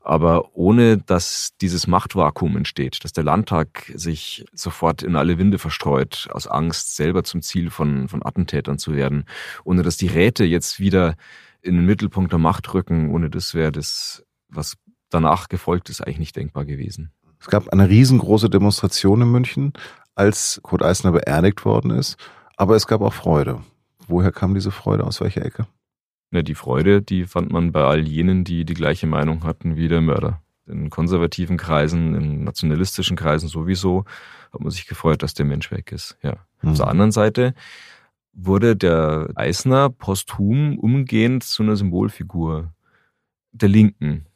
aber 0.00 0.56
ohne 0.56 0.98
dass 0.98 1.52
dieses 1.60 1.86
Machtvakuum 1.86 2.56
entsteht, 2.56 3.04
dass 3.04 3.12
der 3.12 3.22
Landtag 3.22 3.92
sich 3.94 4.44
sofort 4.52 5.02
in 5.02 5.14
alle 5.14 5.38
Winde 5.38 5.58
verstreut, 5.58 6.28
aus 6.32 6.46
Angst, 6.46 6.96
selber 6.96 7.22
zum 7.22 7.42
Ziel 7.42 7.70
von, 7.70 8.08
von 8.08 8.24
Attentätern 8.24 8.78
zu 8.78 8.94
werden, 8.94 9.24
ohne 9.62 9.82
dass 9.82 9.96
die 9.96 10.08
Räte 10.08 10.44
jetzt 10.44 10.80
wieder 10.80 11.14
in 11.62 11.76
den 11.76 11.86
Mittelpunkt 11.86 12.32
der 12.32 12.38
Macht 12.38 12.72
rücken. 12.74 13.10
Ohne 13.10 13.30
das 13.30 13.54
wäre 13.54 13.72
das, 13.72 14.24
was 14.48 14.76
danach 15.08 15.48
gefolgt 15.48 15.90
ist, 15.90 16.00
eigentlich 16.00 16.18
nicht 16.18 16.36
denkbar 16.36 16.64
gewesen. 16.64 17.12
Es 17.40 17.48
gab 17.48 17.68
eine 17.70 17.88
riesengroße 17.88 18.50
Demonstration 18.50 19.22
in 19.22 19.30
München, 19.30 19.72
als 20.14 20.60
Kurt 20.62 20.82
Eisner 20.82 21.12
beerdigt 21.12 21.64
worden 21.64 21.90
ist. 21.90 22.16
Aber 22.56 22.76
es 22.76 22.86
gab 22.86 23.00
auch 23.00 23.14
Freude. 23.14 23.60
Woher 24.06 24.32
kam 24.32 24.54
diese 24.54 24.70
Freude? 24.70 25.04
Aus 25.04 25.20
welcher 25.20 25.44
Ecke? 25.44 25.66
Ja, 26.32 26.42
die 26.42 26.54
Freude, 26.54 27.02
die 27.02 27.24
fand 27.24 27.50
man 27.50 27.72
bei 27.72 27.82
all 27.82 28.06
jenen, 28.06 28.44
die 28.44 28.64
die 28.64 28.74
gleiche 28.74 29.06
Meinung 29.06 29.44
hatten 29.44 29.76
wie 29.76 29.88
der 29.88 30.00
Mörder. 30.00 30.42
In 30.66 30.90
konservativen 30.90 31.56
Kreisen, 31.56 32.14
in 32.14 32.44
nationalistischen 32.44 33.16
Kreisen 33.16 33.48
sowieso, 33.48 34.04
hat 34.52 34.60
man 34.60 34.70
sich 34.70 34.86
gefreut, 34.86 35.22
dass 35.22 35.34
der 35.34 35.46
Mensch 35.46 35.70
weg 35.70 35.90
ist. 35.90 36.16
Ja. 36.22 36.36
Mhm. 36.62 36.70
Auf 36.70 36.76
der 36.76 36.88
anderen 36.88 37.12
Seite 37.12 37.54
wurde 38.32 38.76
der 38.76 39.30
Eisner 39.34 39.90
posthum 39.90 40.78
umgehend 40.78 41.44
zu 41.44 41.62
einer 41.62 41.76
Symbolfigur 41.76 42.72
der 43.52 43.68
Linken 43.68 44.26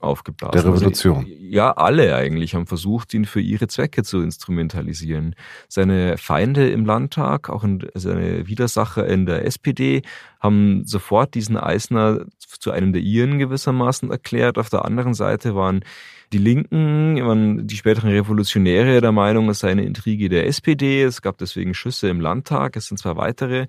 aufgeblasen. 0.00 0.52
Der 0.52 0.64
Revolution. 0.64 1.18
Also, 1.18 1.28
ja, 1.28 1.72
alle 1.72 2.14
eigentlich 2.14 2.54
haben 2.54 2.66
versucht, 2.66 3.12
ihn 3.14 3.24
für 3.24 3.40
ihre 3.40 3.68
Zwecke 3.68 4.02
zu 4.02 4.22
instrumentalisieren. 4.22 5.34
Seine 5.68 6.16
Feinde 6.16 6.70
im 6.70 6.84
Landtag, 6.84 7.50
auch 7.50 7.64
seine 7.94 8.46
Widersacher 8.46 9.06
in 9.06 9.26
der 9.26 9.44
SPD, 9.44 10.02
haben 10.40 10.84
sofort 10.86 11.34
diesen 11.34 11.56
Eisner 11.56 12.24
zu 12.38 12.70
einem 12.70 12.92
der 12.92 13.02
ihren 13.02 13.38
gewissermaßen 13.38 14.10
erklärt. 14.10 14.58
Auf 14.58 14.70
der 14.70 14.84
anderen 14.84 15.14
Seite 15.14 15.54
waren 15.54 15.84
die 16.32 16.38
Linken, 16.38 17.66
die 17.66 17.76
späteren 17.76 18.10
Revolutionäre 18.10 19.00
der 19.00 19.12
Meinung, 19.12 19.48
es 19.48 19.60
sei 19.60 19.70
eine 19.70 19.84
Intrige 19.84 20.28
der 20.28 20.46
SPD. 20.46 21.02
Es 21.02 21.22
gab 21.22 21.38
deswegen 21.38 21.74
Schüsse 21.74 22.08
im 22.08 22.20
Landtag. 22.20 22.76
Es 22.76 22.86
sind 22.86 22.98
zwei 22.98 23.16
weitere 23.16 23.66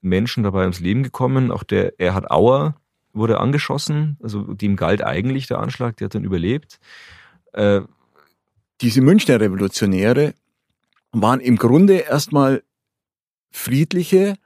Menschen 0.00 0.42
dabei 0.42 0.62
ums 0.62 0.80
Leben 0.80 1.02
gekommen. 1.02 1.50
Auch 1.50 1.64
der 1.64 2.00
Erhard 2.00 2.30
Auer 2.30 2.76
wurde 3.12 3.40
angeschossen. 3.40 4.16
Also 4.22 4.54
dem 4.54 4.76
galt 4.76 5.04
eigentlich 5.04 5.46
der 5.46 5.58
Anschlag, 5.58 5.96
der 5.98 6.06
hat 6.06 6.14
dann 6.14 6.24
überlebt. 6.24 6.80
Äh, 7.52 7.82
Diese 8.80 9.02
Münchner 9.02 9.40
Revolutionäre 9.40 10.34
waren 11.12 11.40
im 11.40 11.56
Grunde 11.56 11.98
erstmal 11.98 12.62
friedliche, 13.50 14.36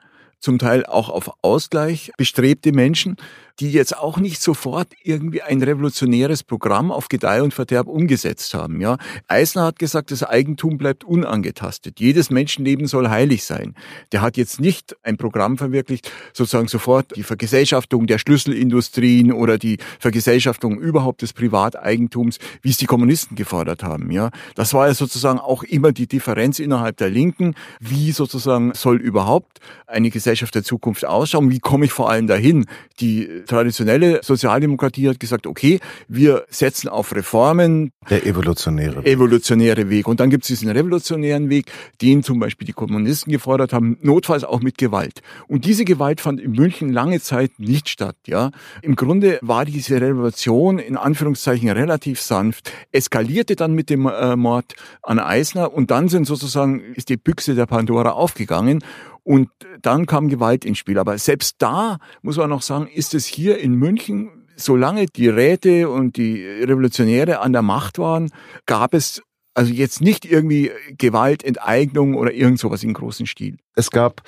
zum 0.40 0.58
Teil 0.58 0.84
auch 0.84 1.08
auf 1.08 1.30
Ausgleich 1.42 2.12
bestrebte 2.18 2.72
Menschen, 2.72 3.16
die 3.60 3.72
jetzt 3.72 3.96
auch 3.96 4.18
nicht 4.18 4.42
sofort 4.42 4.88
irgendwie 5.02 5.42
ein 5.42 5.62
revolutionäres 5.62 6.42
Programm 6.42 6.90
auf 6.90 7.08
Gedeih 7.08 7.42
und 7.42 7.54
Verderb 7.54 7.86
umgesetzt 7.86 8.52
haben. 8.54 8.80
Ja, 8.80 8.98
Eisner 9.28 9.64
hat 9.64 9.78
gesagt, 9.78 10.10
das 10.10 10.22
Eigentum 10.22 10.76
bleibt 10.78 11.04
unangetastet. 11.04 12.00
Jedes 12.00 12.30
Menschenleben 12.30 12.86
soll 12.86 13.08
heilig 13.08 13.44
sein. 13.44 13.74
Der 14.12 14.20
hat 14.20 14.36
jetzt 14.36 14.60
nicht 14.60 14.96
ein 15.02 15.16
Programm 15.16 15.56
verwirklicht, 15.56 16.10
sozusagen 16.32 16.68
sofort 16.68 17.16
die 17.16 17.22
Vergesellschaftung 17.22 18.06
der 18.06 18.18
Schlüsselindustrien 18.18 19.32
oder 19.32 19.58
die 19.58 19.78
Vergesellschaftung 19.98 20.78
überhaupt 20.78 21.22
des 21.22 21.32
Privateigentums, 21.32 22.38
wie 22.62 22.70
es 22.70 22.76
die 22.76 22.86
Kommunisten 22.86 23.36
gefordert 23.36 23.82
haben. 23.82 24.10
Ja, 24.10 24.30
das 24.54 24.74
war 24.74 24.88
ja 24.88 24.94
sozusagen 24.94 25.38
auch 25.38 25.62
immer 25.62 25.92
die 25.92 26.06
Differenz 26.06 26.58
innerhalb 26.58 26.98
der 26.98 27.08
Linken. 27.08 27.54
Wie 27.80 28.12
sozusagen 28.12 28.74
soll 28.74 28.96
überhaupt 28.96 29.60
eine 29.86 30.10
Gesellschaft 30.10 30.54
der 30.54 30.62
Zukunft 30.62 31.04
ausschauen? 31.04 31.50
Wie 31.50 31.58
komme 31.58 31.86
ich 31.86 31.92
vor 31.92 32.10
allem 32.10 32.26
dahin, 32.26 32.66
die 33.00 33.44
traditionelle 33.46 34.20
Sozialdemokratie 34.22 35.08
hat 35.08 35.20
gesagt, 35.20 35.46
okay, 35.46 35.80
wir 36.08 36.44
setzen 36.48 36.88
auf 36.88 37.14
Reformen. 37.14 37.92
Der 38.10 38.26
evolutionäre 38.26 38.96
Weg. 38.96 39.06
Evolutionäre 39.06 39.88
Weg. 39.88 40.08
Und 40.08 40.20
dann 40.20 40.30
gibt 40.30 40.44
es 40.44 40.48
diesen 40.48 40.70
revolutionären 40.70 41.48
Weg, 41.48 41.70
den 42.02 42.22
zum 42.22 42.38
Beispiel 42.38 42.66
die 42.66 42.72
Kommunisten 42.72 43.32
gefordert 43.32 43.72
haben, 43.72 43.96
notfalls 44.02 44.44
auch 44.44 44.60
mit 44.60 44.78
Gewalt. 44.78 45.22
Und 45.48 45.64
diese 45.64 45.84
Gewalt 45.84 46.20
fand 46.20 46.40
in 46.40 46.52
München 46.52 46.92
lange 46.92 47.20
Zeit 47.20 47.52
nicht 47.58 47.88
statt. 47.88 48.16
Ja, 48.26 48.50
Im 48.82 48.96
Grunde 48.96 49.38
war 49.42 49.64
diese 49.64 50.00
Revolution 50.00 50.78
in 50.78 50.96
Anführungszeichen 50.96 51.70
relativ 51.70 52.20
sanft, 52.20 52.72
eskalierte 52.92 53.56
dann 53.56 53.72
mit 53.72 53.90
dem 53.90 54.06
äh, 54.06 54.36
Mord 54.36 54.74
an 55.02 55.18
Eisner 55.18 55.72
und 55.72 55.90
dann 55.90 56.08
sind 56.08 56.26
sozusagen, 56.26 56.80
ist 56.94 57.08
die 57.08 57.16
Büchse 57.16 57.54
der 57.54 57.66
Pandora 57.66 58.10
aufgegangen 58.10 58.82
und 59.26 59.48
dann 59.82 60.06
kam 60.06 60.28
Gewalt 60.28 60.64
ins 60.64 60.78
Spiel. 60.78 61.00
Aber 61.00 61.18
selbst 61.18 61.56
da, 61.58 61.98
muss 62.22 62.36
man 62.36 62.48
noch 62.48 62.62
sagen, 62.62 62.86
ist 62.86 63.12
es 63.12 63.26
hier 63.26 63.58
in 63.58 63.74
München, 63.74 64.46
solange 64.54 65.06
die 65.06 65.28
Räte 65.28 65.90
und 65.90 66.16
die 66.16 66.46
Revolutionäre 66.46 67.40
an 67.40 67.52
der 67.52 67.62
Macht 67.62 67.98
waren, 67.98 68.30
gab 68.66 68.94
es 68.94 69.22
also 69.52 69.72
jetzt 69.72 70.00
nicht 70.00 70.26
irgendwie 70.26 70.70
Gewalt, 70.96 71.42
Enteignung 71.42 72.14
oder 72.14 72.32
irgend 72.32 72.60
sowas 72.60 72.84
in 72.84 72.94
großen 72.94 73.26
Stil. 73.26 73.56
Es 73.74 73.90
gab 73.90 74.22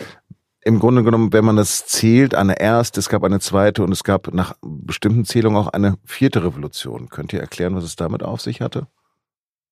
im 0.63 0.81
Grunde 0.81 1.05
genommen, 1.05 1.33
wenn 1.33 1.45
man 1.45 1.57
das 1.57 1.87
zählt, 1.87 2.35
eine 2.35 2.59
erste, 2.61 2.99
es 2.99 3.09
gab 3.09 3.23
eine 3.23 3.39
zweite 3.39 3.85
und 3.85 3.93
es 3.93 4.03
gab 4.03 4.35
nach 4.35 4.57
bestimmten 4.63 5.25
Zählungen 5.25 5.59
auch 5.59 5.69
eine 5.69 5.97
vierte 6.05 6.43
Revolution. 6.43 7.09
Könnt 7.09 7.33
ihr 7.33 7.41
erklären, 7.41 7.77
was 7.77 7.85
es 7.85 7.95
damit 7.95 8.25
auf 8.25 8.41
sich 8.41 8.61
hatte? 8.61 8.89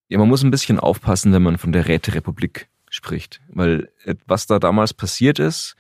Ja, 0.09 0.19
man 0.19 0.29
muss 0.29 0.45
ein 0.45 0.53
bisschen 0.53 0.79
aufpassen, 0.79 1.33
wenn 1.33 1.43
man 1.43 1.59
von 1.59 1.73
der 1.73 1.89
Räterepublik 1.89 2.69
spricht. 2.97 3.41
Weil 3.49 3.91
was 4.27 4.47
da 4.47 4.59
damals 4.59 4.93
passiert 4.95 5.39
ist, 5.39 5.77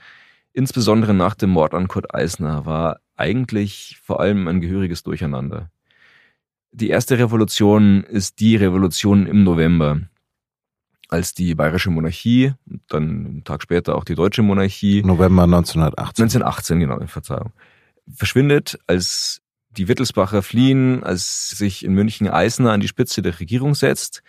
insbesondere 0.52 1.14
nach 1.14 1.34
dem 1.34 1.50
Mord 1.50 1.74
an 1.74 1.88
Kurt 1.88 2.14
Eisner, 2.14 2.64
war 2.66 3.00
eigentlich 3.16 3.98
vor 4.02 4.20
allem 4.20 4.46
ein 4.48 4.60
gehöriges 4.60 5.02
Durcheinander. 5.02 5.70
Die 6.72 6.90
erste 6.90 7.18
Revolution 7.18 8.04
ist 8.04 8.38
die 8.40 8.56
Revolution 8.56 9.26
im 9.26 9.44
November. 9.44 10.02
als 11.08 11.34
die 11.34 11.54
bayerische 11.54 11.90
Monarchie, 11.90 12.52
dann 12.88 13.02
einen 13.02 13.44
Tag 13.44 13.62
später 13.62 13.94
auch 13.94 14.04
die 14.04 14.16
deutsche 14.16 14.42
Monarchie. 14.42 15.02
November 15.02 15.44
1918. 15.44 16.24
1918, 16.24 16.80
genau, 16.80 17.06
Verzeihung. 17.06 17.52
Verschwindet, 18.12 18.78
als 18.86 19.40
die 19.70 19.88
Wittelsbacher 19.88 20.42
fliehen, 20.42 21.04
als 21.04 21.50
sich 21.50 21.84
in 21.84 21.92
München 21.92 22.28
Eisner 22.28 22.72
an 22.72 22.80
die 22.80 22.88
Spitze 22.88 23.22
der 23.22 23.38
Regierung 23.38 23.74
setzt, 23.74 24.22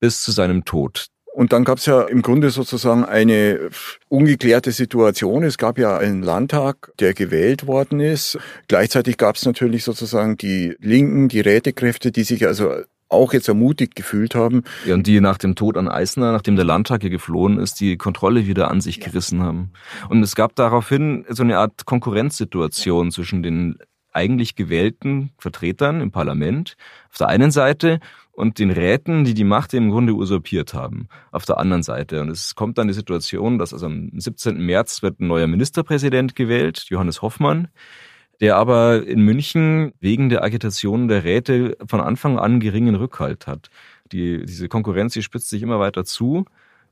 bis 0.00 0.22
zu 0.22 0.32
seinem 0.32 0.64
Tod. 0.64 1.06
Und 1.32 1.52
dann 1.52 1.64
gab 1.64 1.78
es 1.78 1.86
ja 1.86 2.02
im 2.02 2.22
Grunde 2.22 2.50
sozusagen 2.50 3.04
eine 3.04 3.70
ungeklärte 4.08 4.72
Situation. 4.72 5.44
Es 5.44 5.58
gab 5.58 5.78
ja 5.78 5.96
einen 5.96 6.22
Landtag, 6.22 6.92
der 6.98 7.14
gewählt 7.14 7.66
worden 7.66 8.00
ist. 8.00 8.38
Gleichzeitig 8.68 9.16
gab 9.16 9.36
es 9.36 9.44
natürlich 9.44 9.84
sozusagen 9.84 10.36
die 10.36 10.76
Linken, 10.80 11.28
die 11.28 11.40
Rätekräfte, 11.40 12.10
die 12.10 12.24
sich 12.24 12.46
also 12.46 12.72
auch 13.08 13.32
jetzt 13.32 13.48
ermutigt 13.48 13.96
gefühlt 13.96 14.34
haben. 14.34 14.64
Ja, 14.86 14.94
und 14.94 15.06
die 15.06 15.20
nach 15.20 15.38
dem 15.38 15.56
Tod 15.56 15.76
an 15.76 15.88
Eisner, 15.88 16.32
nachdem 16.32 16.56
der 16.56 16.64
Landtag 16.64 17.02
hier 17.02 17.10
geflohen 17.10 17.58
ist, 17.58 17.80
die 17.80 17.96
Kontrolle 17.96 18.46
wieder 18.46 18.70
an 18.70 18.80
sich 18.80 19.00
gerissen 19.00 19.42
haben. 19.42 19.72
Und 20.08 20.22
es 20.22 20.34
gab 20.34 20.54
daraufhin 20.54 21.24
so 21.28 21.42
eine 21.42 21.58
Art 21.58 21.86
Konkurrenzsituation 21.86 23.10
zwischen 23.10 23.42
den 23.42 23.78
eigentlich 24.12 24.56
gewählten 24.56 25.30
Vertretern 25.38 26.00
im 26.00 26.10
Parlament 26.10 26.76
auf 27.10 27.18
der 27.18 27.28
einen 27.28 27.50
Seite 27.50 28.00
und 28.40 28.58
den 28.58 28.70
Räten, 28.70 29.24
die 29.24 29.34
die 29.34 29.44
Macht 29.44 29.74
im 29.74 29.90
Grunde 29.90 30.14
usurpiert 30.14 30.74
haben, 30.74 31.08
auf 31.30 31.44
der 31.44 31.58
anderen 31.58 31.82
Seite. 31.82 32.20
Und 32.20 32.30
es 32.30 32.54
kommt 32.54 32.78
dann 32.78 32.88
die 32.88 32.94
Situation, 32.94 33.58
dass 33.58 33.72
also 33.72 33.86
am 33.86 34.10
17. 34.14 34.58
März 34.58 35.02
wird 35.02 35.20
ein 35.20 35.28
neuer 35.28 35.46
Ministerpräsident 35.46 36.34
gewählt, 36.34 36.86
Johannes 36.88 37.22
Hoffmann, 37.22 37.68
der 38.40 38.56
aber 38.56 39.06
in 39.06 39.20
München 39.20 39.92
wegen 40.00 40.30
der 40.30 40.42
Agitation 40.42 41.08
der 41.08 41.24
Räte 41.24 41.76
von 41.86 42.00
Anfang 42.00 42.38
an 42.38 42.58
geringen 42.58 42.94
Rückhalt 42.94 43.46
hat. 43.46 43.68
Die, 44.12 44.44
diese 44.44 44.68
Konkurrenz, 44.68 45.12
die 45.12 45.22
spitzt 45.22 45.50
sich 45.50 45.62
immer 45.62 45.78
weiter 45.78 46.04
zu, 46.04 46.46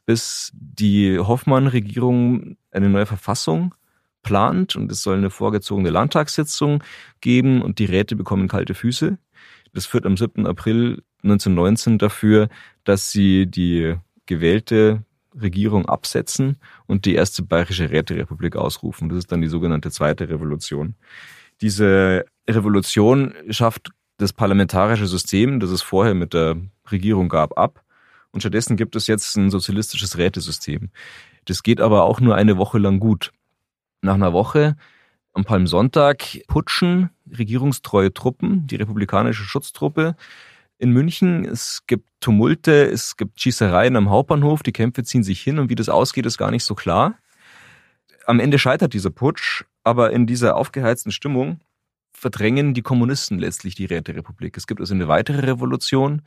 bis 0.04 0.52
die 0.54 1.18
Hoffmann-Regierung 1.18 2.56
eine 2.70 2.88
neue 2.88 3.06
Verfassung 3.06 3.74
plant 4.22 4.76
und 4.76 4.90
es 4.92 5.02
soll 5.02 5.16
eine 5.16 5.30
vorgezogene 5.30 5.90
Landtagssitzung 5.90 6.82
geben 7.20 7.62
und 7.62 7.78
die 7.78 7.86
Räte 7.86 8.16
bekommen 8.16 8.48
kalte 8.48 8.74
Füße. 8.74 9.18
Das 9.72 9.86
führt 9.86 10.06
am 10.06 10.16
7. 10.16 10.46
April 10.46 11.02
1919 11.22 11.98
dafür, 11.98 12.48
dass 12.84 13.10
sie 13.10 13.46
die 13.46 13.96
gewählte 14.26 15.04
Regierung 15.34 15.86
absetzen 15.86 16.56
und 16.86 17.04
die 17.04 17.14
erste 17.14 17.42
bayerische 17.42 17.90
Räterepublik 17.90 18.56
ausrufen. 18.56 19.08
Das 19.08 19.18
ist 19.18 19.32
dann 19.32 19.40
die 19.40 19.48
sogenannte 19.48 19.90
zweite 19.90 20.28
Revolution. 20.28 20.94
Diese 21.60 22.24
Revolution 22.48 23.34
schafft 23.50 23.90
das 24.16 24.32
parlamentarische 24.32 25.06
System, 25.06 25.60
das 25.60 25.70
es 25.70 25.82
vorher 25.82 26.14
mit 26.14 26.34
der 26.34 26.56
Regierung 26.90 27.28
gab, 27.28 27.56
ab. 27.58 27.82
Und 28.30 28.40
stattdessen 28.40 28.76
gibt 28.76 28.96
es 28.96 29.06
jetzt 29.06 29.36
ein 29.36 29.50
sozialistisches 29.50 30.18
Rätesystem. 30.18 30.90
Das 31.44 31.62
geht 31.62 31.80
aber 31.80 32.04
auch 32.04 32.20
nur 32.20 32.34
eine 32.34 32.56
Woche 32.56 32.78
lang 32.78 33.00
gut. 33.00 33.32
Nach 34.02 34.14
einer 34.14 34.32
Woche 34.32 34.76
am 35.38 35.44
Palmsonntag 35.44 36.40
putschen 36.48 37.10
regierungstreue 37.30 38.12
Truppen, 38.12 38.66
die 38.66 38.76
republikanische 38.76 39.44
Schutztruppe 39.44 40.16
in 40.78 40.90
München. 40.90 41.44
Es 41.44 41.84
gibt 41.86 42.08
Tumulte, 42.20 42.90
es 42.90 43.16
gibt 43.16 43.40
Schießereien 43.40 43.94
am 43.94 44.10
Hauptbahnhof, 44.10 44.62
die 44.62 44.72
Kämpfe 44.72 45.04
ziehen 45.04 45.22
sich 45.22 45.40
hin 45.40 45.58
und 45.58 45.70
wie 45.70 45.76
das 45.76 45.88
ausgeht, 45.88 46.26
ist 46.26 46.38
gar 46.38 46.50
nicht 46.50 46.64
so 46.64 46.74
klar. 46.74 47.14
Am 48.26 48.40
Ende 48.40 48.58
scheitert 48.58 48.94
dieser 48.94 49.10
Putsch, 49.10 49.64
aber 49.84 50.10
in 50.12 50.26
dieser 50.26 50.56
aufgeheizten 50.56 51.12
Stimmung 51.12 51.60
verdrängen 52.12 52.74
die 52.74 52.82
Kommunisten 52.82 53.38
letztlich 53.38 53.76
die 53.76 53.84
Räterepublik. 53.84 54.56
Es 54.56 54.66
gibt 54.66 54.80
also 54.80 54.92
eine 54.92 55.06
weitere 55.06 55.46
Revolution. 55.46 56.22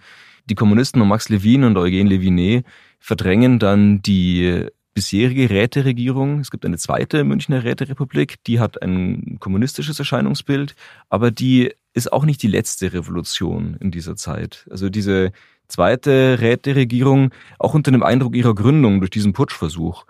Die 0.46 0.56
Kommunisten 0.56 1.02
und 1.02 1.10
Max 1.10 1.28
Levin 1.28 1.66
und 1.66 1.78
Eugen 1.78 2.08
Levinet 2.08 2.66
verdrängen 3.00 3.60
dann 3.60 4.02
die 4.02 4.68
bisherige 4.94 5.50
Räteregierung. 5.50 6.40
Es 6.40 6.52
gibt 6.52 6.66
eine 6.66 6.78
zweite 6.78 7.24
Münchner 7.24 7.64
Räterepublik, 7.64 8.44
die 8.46 8.60
hat 8.60 8.82
ein 8.82 9.38
kommunistisches 9.40 10.00
Erscheinungsbild, 10.00 10.76
aber 11.10 11.32
die 11.32 11.74
ist 11.94 12.12
auch 12.12 12.26
nicht 12.26 12.42
die 12.44 12.48
letzte 12.48 12.94
Revolution 12.94 13.78
in 13.80 13.92
dieser 13.92 14.16
Zeit. 14.16 14.68
Also 14.70 14.90
diese 14.90 15.32
zweite 15.68 16.40
Räteregierung, 16.42 17.32
auch 17.60 17.74
unter 17.74 17.92
dem 17.92 18.04
Eindruck 18.04 18.36
ihrer 18.36 18.56
Gründung 18.56 19.00
durch 19.00 19.12
diesen 19.12 19.34
Putschversuch, 19.34 20.06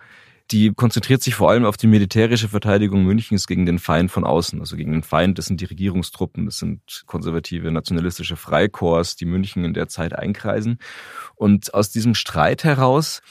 die 0.51 0.73
konzentriert 0.73 1.23
sich 1.23 1.35
vor 1.35 1.49
allem 1.49 1.63
auf 1.63 1.77
die 1.77 1.87
militärische 1.87 2.49
Verteidigung 2.49 3.05
Münchens 3.05 3.47
gegen 3.47 3.65
den 3.65 3.79
Feind 3.79 4.11
von 4.11 4.25
außen. 4.25 4.59
Also 4.59 4.75
gegen 4.75 4.91
den 4.91 5.03
Feind, 5.03 5.37
das 5.37 5.45
sind 5.45 5.61
die 5.61 5.65
Regierungstruppen, 5.65 6.45
das 6.45 6.57
sind 6.57 7.03
konservative 7.05 7.71
nationalistische 7.71 8.35
Freikorps, 8.35 9.15
die 9.15 9.25
München 9.25 9.63
in 9.63 9.73
der 9.73 9.87
Zeit 9.87 10.13
einkreisen. 10.13 10.79
Und 11.35 11.73
aus 11.73 11.89
diesem 11.89 12.15
Streit 12.15 12.63
heraus 12.65 13.21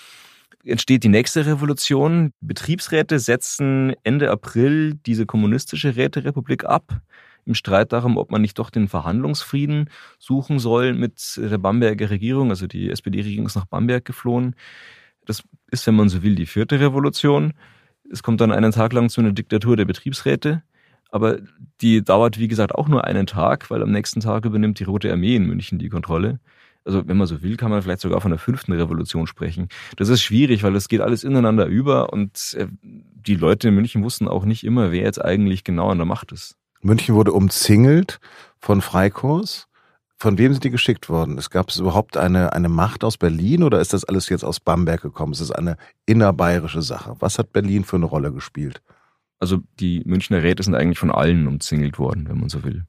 entsteht 0.65 1.05
die 1.05 1.09
nächste 1.09 1.47
Revolution. 1.47 2.33
Betriebsräte 2.41 3.19
setzen 3.19 3.95
Ende 4.03 4.31
April 4.31 4.95
diese 5.07 5.27
kommunistische 5.27 5.97
Räterepublik 5.97 6.65
ab 6.65 7.01
im 7.47 7.55
Streit 7.55 7.93
darum, 7.93 8.17
ob 8.17 8.31
man 8.31 8.43
nicht 8.43 8.59
doch 8.59 8.71
den 8.71 8.89
Verhandlungsfrieden 8.89 9.91
suchen 10.19 10.59
soll 10.59 10.93
mit 10.93 11.37
der 11.37 11.59
Bamberger 11.59 12.11
Regierung. 12.11 12.51
Also 12.51 12.67
die 12.67 12.91
SPD-Regierung 12.91 13.47
ist 13.47 13.57
nach 13.57 13.67
Bamberg 13.67 14.05
geflohen. 14.05 14.55
Das 15.25 15.43
ist, 15.71 15.87
wenn 15.87 15.97
man 15.97 16.09
so 16.09 16.23
will, 16.23 16.35
die 16.35 16.47
vierte 16.47 16.81
Revolution. 16.81 17.55
Es 18.11 18.23
kommt 18.23 18.41
dann 18.41 18.53
einen 18.53 18.73
Tag 18.73 18.93
lang 18.93 19.09
zu 19.09 19.21
einer 19.21 19.33
Diktatur 19.33 19.77
der 19.77 19.85
Betriebsräte. 19.85 20.63
Aber 21.11 21.39
die 21.81 22.05
dauert, 22.05 22.39
wie 22.39 22.49
gesagt, 22.49 22.75
auch 22.75 22.87
nur 22.87 23.05
einen 23.05 23.27
Tag, 23.27 23.71
weil 23.71 23.83
am 23.83 23.91
nächsten 23.91 24.21
Tag 24.21 24.45
übernimmt 24.45 24.79
die 24.79 24.85
Rote 24.85 25.11
Armee 25.11 25.35
in 25.35 25.47
München 25.47 25.79
die 25.79 25.89
Kontrolle 25.89 26.39
also 26.85 27.07
wenn 27.07 27.17
man 27.17 27.27
so 27.27 27.43
will, 27.43 27.57
kann 27.57 27.71
man 27.71 27.83
vielleicht 27.83 28.01
sogar 28.01 28.21
von 28.21 28.31
der 28.31 28.39
fünften 28.39 28.73
Revolution 28.73 29.27
sprechen. 29.27 29.69
Das 29.97 30.09
ist 30.09 30.23
schwierig, 30.23 30.63
weil 30.63 30.73
das 30.73 30.89
geht 30.89 31.01
alles 31.01 31.25
ineinander 31.25 31.67
über 31.67 32.13
und 32.13 32.55
äh, 32.59 32.67
die 32.83 33.35
Leute 33.35 33.69
in 33.69 33.75
München 33.75 34.03
wussten 34.03 34.29
auch 34.29 34.45
nicht 34.45 34.65
immer, 34.65 34.93
wer 34.93 35.03
jetzt 35.03 35.23
eigentlich 35.23 35.65
genau 35.65 35.91
an 35.91 35.99
der 35.99 36.07
Macht 36.07 36.33
ist. 36.33 36.57
München 36.83 37.15
wurde 37.15 37.33
umzingelt 37.33 38.21
von 38.59 38.81
Freikorps. 38.81 39.67
Von 40.17 40.37
wem 40.37 40.53
sind 40.53 40.65
die 40.65 40.71
geschickt 40.71 41.09
worden? 41.09 41.39
Es 41.39 41.49
gab 41.49 41.71
es 41.71 41.79
überhaupt 41.79 42.19
eine, 42.19 42.53
eine 42.53 42.69
Macht 42.69 43.05
aus 43.05 43.17
Berlin 43.17 43.63
oder 43.63 43.81
ist 43.81 43.95
das 43.95 44.05
alles 44.05 44.29
jetzt 44.29 44.45
aus 44.45 44.61
Bamberg 44.61 45.01
gekommen? 45.01 45.33
Es 45.33 45.41
ist 45.41 45.51
eine 45.51 45.79
innerbayerische 46.05 46.83
Sache. 46.83 47.17
Was 47.21 47.39
hat 47.39 47.55
Berlin 47.55 47.85
für 47.85 47.97
eine 47.97 48.05
Rolle 48.05 48.31
gespielt? 48.31 48.83
Also 49.39 49.61
die 49.79 50.03
Münchner 50.05 50.43
Räte 50.43 50.63
sind 50.63 50.75
eigentlich 50.75 50.99
von 50.99 51.11
allen 51.11 51.47
umzingelt 51.47 51.99
worden, 51.99 52.29
wenn 52.29 52.39
man 52.39 52.51
so 52.51 52.65
will. 52.65 52.85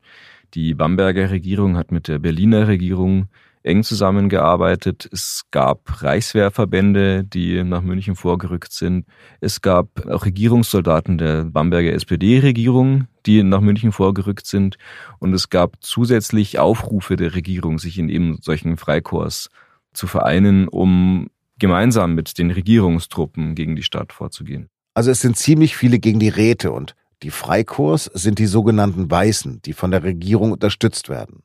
Die 0.53 0.73
Bamberger 0.73 1.29
Regierung 1.31 1.77
hat 1.77 1.93
mit 1.93 2.09
der 2.09 2.19
Berliner 2.19 2.67
Regierung 2.67 3.29
eng 3.63 3.83
zusammengearbeitet. 3.83 5.07
Es 5.11 5.43
gab 5.51 6.01
Reichswehrverbände, 6.01 7.23
die 7.23 7.63
nach 7.63 7.81
München 7.81 8.15
vorgerückt 8.15 8.71
sind. 8.71 9.05
Es 9.39 9.61
gab 9.61 10.07
auch 10.07 10.25
Regierungssoldaten 10.25 11.17
der 11.17 11.45
Bamberger 11.45 11.93
SPD-Regierung, 11.93 13.07
die 13.25 13.43
nach 13.43 13.61
München 13.61 13.91
vorgerückt 13.91 14.47
sind. 14.47 14.77
Und 15.19 15.33
es 15.33 15.49
gab 15.49 15.77
zusätzlich 15.81 16.59
Aufrufe 16.59 17.15
der 17.15 17.35
Regierung, 17.35 17.79
sich 17.79 17.97
in 17.97 18.09
eben 18.09 18.37
solchen 18.41 18.77
Freikorps 18.77 19.49
zu 19.93 20.07
vereinen, 20.07 20.67
um 20.67 21.27
gemeinsam 21.59 22.15
mit 22.15 22.37
den 22.37 22.51
Regierungstruppen 22.51 23.55
gegen 23.55 23.75
die 23.75 23.83
Stadt 23.83 24.13
vorzugehen. 24.13 24.69
Also 24.93 25.11
es 25.11 25.21
sind 25.21 25.37
ziemlich 25.37 25.77
viele 25.77 25.99
gegen 25.99 26.19
die 26.19 26.29
Räte 26.29 26.71
und 26.71 26.95
die 27.23 27.29
Freikorps 27.29 28.05
sind 28.05 28.39
die 28.39 28.47
sogenannten 28.47 29.09
Weißen, 29.11 29.61
die 29.61 29.73
von 29.73 29.91
der 29.91 30.03
Regierung 30.03 30.51
unterstützt 30.51 31.07
werden. 31.07 31.43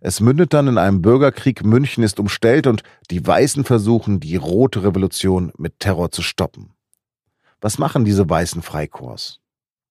Es 0.00 0.20
mündet 0.20 0.52
dann 0.54 0.68
in 0.68 0.78
einem 0.78 1.02
Bürgerkrieg, 1.02 1.64
München 1.64 2.04
ist 2.04 2.20
umstellt 2.20 2.66
und 2.66 2.82
die 3.10 3.26
Weißen 3.26 3.64
versuchen, 3.64 4.20
die 4.20 4.36
Rote 4.36 4.84
Revolution 4.84 5.52
mit 5.58 5.80
Terror 5.80 6.10
zu 6.10 6.22
stoppen. 6.22 6.74
Was 7.60 7.78
machen 7.78 8.04
diese 8.04 8.28
weißen 8.28 8.62
Freikorps? 8.62 9.40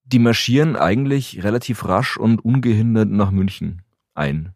Die 0.05 0.19
marschieren 0.19 0.77
eigentlich 0.77 1.43
relativ 1.43 1.83
rasch 1.83 2.15
und 2.17 2.43
ungehindert 2.43 3.09
nach 3.09 3.31
München 3.31 3.81
ein. 4.13 4.53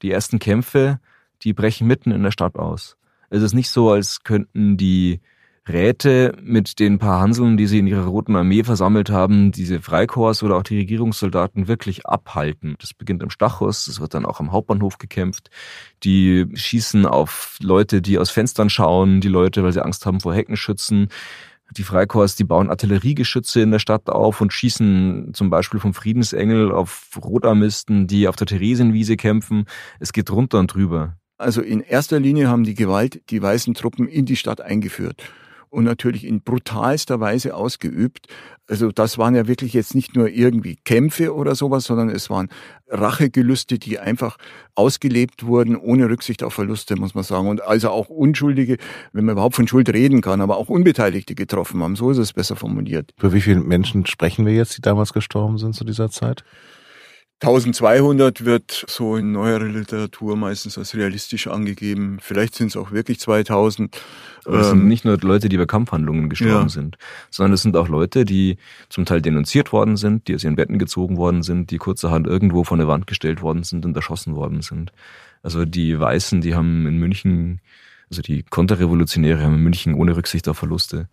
Die 0.00 0.10
ersten 0.10 0.38
Kämpfe, 0.38 1.00
die 1.42 1.52
brechen 1.52 1.86
mitten 1.86 2.10
in 2.10 2.22
der 2.22 2.30
Stadt 2.30 2.56
aus. 2.56 2.96
Es 3.28 3.42
ist 3.42 3.52
nicht 3.52 3.68
so, 3.68 3.90
als 3.90 4.22
könnten 4.22 4.78
die 4.78 5.20
Räte 5.66 6.36
mit 6.42 6.78
den 6.78 6.98
paar 6.98 7.20
Hanseln, 7.20 7.56
die 7.56 7.66
sie 7.66 7.78
in 7.78 7.86
ihrer 7.86 8.04
Roten 8.04 8.36
Armee 8.36 8.64
versammelt 8.64 9.08
haben, 9.08 9.50
diese 9.50 9.80
Freikorps 9.80 10.42
oder 10.42 10.56
auch 10.56 10.62
die 10.62 10.76
Regierungssoldaten 10.76 11.68
wirklich 11.68 12.06
abhalten. 12.06 12.76
Das 12.78 12.92
beginnt 12.92 13.22
im 13.22 13.30
Stachus, 13.30 13.86
es 13.86 13.98
wird 13.98 14.12
dann 14.12 14.26
auch 14.26 14.40
am 14.40 14.52
Hauptbahnhof 14.52 14.98
gekämpft. 14.98 15.48
Die 16.02 16.46
schießen 16.52 17.06
auf 17.06 17.56
Leute, 17.62 18.02
die 18.02 18.18
aus 18.18 18.30
Fenstern 18.30 18.68
schauen, 18.68 19.22
die 19.22 19.28
Leute, 19.28 19.64
weil 19.64 19.72
sie 19.72 19.82
Angst 19.82 20.04
haben 20.04 20.20
vor 20.20 20.34
Heckenschützen. 20.34 21.08
Die 21.76 21.82
Freikorps, 21.82 22.36
die 22.36 22.44
bauen 22.44 22.68
Artilleriegeschütze 22.68 23.62
in 23.62 23.70
der 23.70 23.78
Stadt 23.78 24.10
auf 24.10 24.42
und 24.42 24.52
schießen 24.52 25.32
zum 25.32 25.48
Beispiel 25.48 25.80
vom 25.80 25.94
Friedensengel 25.94 26.72
auf 26.72 27.08
Rotarmisten, 27.16 28.06
die 28.06 28.28
auf 28.28 28.36
der 28.36 28.46
Theresienwiese 28.46 29.16
kämpfen. 29.16 29.64
Es 29.98 30.12
geht 30.12 30.30
runter 30.30 30.58
und 30.58 30.74
drüber. 30.74 31.16
Also 31.38 31.62
in 31.62 31.80
erster 31.80 32.20
Linie 32.20 32.48
haben 32.48 32.64
die 32.64 32.74
Gewalt 32.74 33.22
die 33.30 33.40
weißen 33.40 33.72
Truppen 33.72 34.06
in 34.08 34.26
die 34.26 34.36
Stadt 34.36 34.60
eingeführt. 34.60 35.24
Und 35.74 35.84
natürlich 35.84 36.24
in 36.24 36.40
brutalster 36.40 37.20
Weise 37.20 37.54
ausgeübt. 37.54 38.28
Also 38.66 38.92
das 38.92 39.18
waren 39.18 39.34
ja 39.34 39.46
wirklich 39.46 39.74
jetzt 39.74 39.94
nicht 39.94 40.16
nur 40.16 40.28
irgendwie 40.28 40.76
Kämpfe 40.84 41.34
oder 41.34 41.54
sowas, 41.54 41.84
sondern 41.84 42.08
es 42.08 42.30
waren 42.30 42.48
Rachegelüste, 42.88 43.78
die 43.78 43.98
einfach 43.98 44.38
ausgelebt 44.74 45.44
wurden, 45.44 45.76
ohne 45.76 46.08
Rücksicht 46.08 46.42
auf 46.42 46.54
Verluste, 46.54 46.96
muss 46.96 47.14
man 47.14 47.24
sagen. 47.24 47.48
Und 47.48 47.62
also 47.62 47.90
auch 47.90 48.08
Unschuldige, 48.08 48.78
wenn 49.12 49.24
man 49.24 49.34
überhaupt 49.34 49.56
von 49.56 49.68
Schuld 49.68 49.90
reden 49.90 50.20
kann, 50.22 50.40
aber 50.40 50.56
auch 50.56 50.68
Unbeteiligte 50.68 51.34
getroffen 51.34 51.82
haben. 51.82 51.96
So 51.96 52.10
ist 52.10 52.18
es 52.18 52.32
besser 52.32 52.56
formuliert. 52.56 53.12
Für 53.18 53.32
wie 53.32 53.40
viele 53.40 53.60
Menschen 53.60 54.06
sprechen 54.06 54.46
wir 54.46 54.54
jetzt, 54.54 54.78
die 54.78 54.82
damals 54.82 55.12
gestorben 55.12 55.58
sind 55.58 55.74
zu 55.74 55.84
dieser 55.84 56.08
Zeit? 56.08 56.44
1200 57.46 58.44
wird 58.44 58.84
so 58.88 59.16
in 59.16 59.32
neuerer 59.32 59.64
Literatur 59.64 60.36
meistens 60.36 60.78
als 60.78 60.94
realistisch 60.94 61.46
angegeben. 61.46 62.18
Vielleicht 62.20 62.54
sind 62.54 62.68
es 62.68 62.76
auch 62.76 62.90
wirklich 62.90 63.20
2000. 63.20 64.00
Aber 64.44 64.60
es 64.60 64.66
ähm, 64.68 64.78
sind 64.78 64.88
nicht 64.88 65.04
nur 65.04 65.18
Leute, 65.18 65.48
die 65.48 65.56
bei 65.56 65.66
Kampfhandlungen 65.66 66.28
gestorben 66.28 66.52
ja. 66.54 66.68
sind, 66.68 66.96
sondern 67.30 67.52
es 67.52 67.62
sind 67.62 67.76
auch 67.76 67.88
Leute, 67.88 68.24
die 68.24 68.56
zum 68.88 69.04
Teil 69.04 69.22
denunziert 69.22 69.72
worden 69.72 69.96
sind, 69.96 70.28
die 70.28 70.34
aus 70.34 70.44
ihren 70.44 70.56
Betten 70.56 70.78
gezogen 70.78 71.16
worden 71.16 71.42
sind, 71.42 71.70
die 71.70 71.78
kurzerhand 71.78 72.26
irgendwo 72.26 72.64
von 72.64 72.78
der 72.78 72.88
Wand 72.88 73.06
gestellt 73.06 73.42
worden 73.42 73.62
sind 73.62 73.84
und 73.84 73.96
erschossen 73.96 74.36
worden 74.36 74.62
sind. 74.62 74.92
Also 75.42 75.64
die 75.64 75.98
Weißen, 75.98 76.40
die 76.40 76.54
haben 76.54 76.86
in 76.86 76.98
München, 76.98 77.60
also 78.10 78.22
die 78.22 78.42
Konterrevolutionäre 78.42 79.42
haben 79.42 79.54
in 79.54 79.62
München 79.62 79.94
ohne 79.94 80.16
Rücksicht 80.16 80.48
auf 80.48 80.58
Verluste 80.58 81.08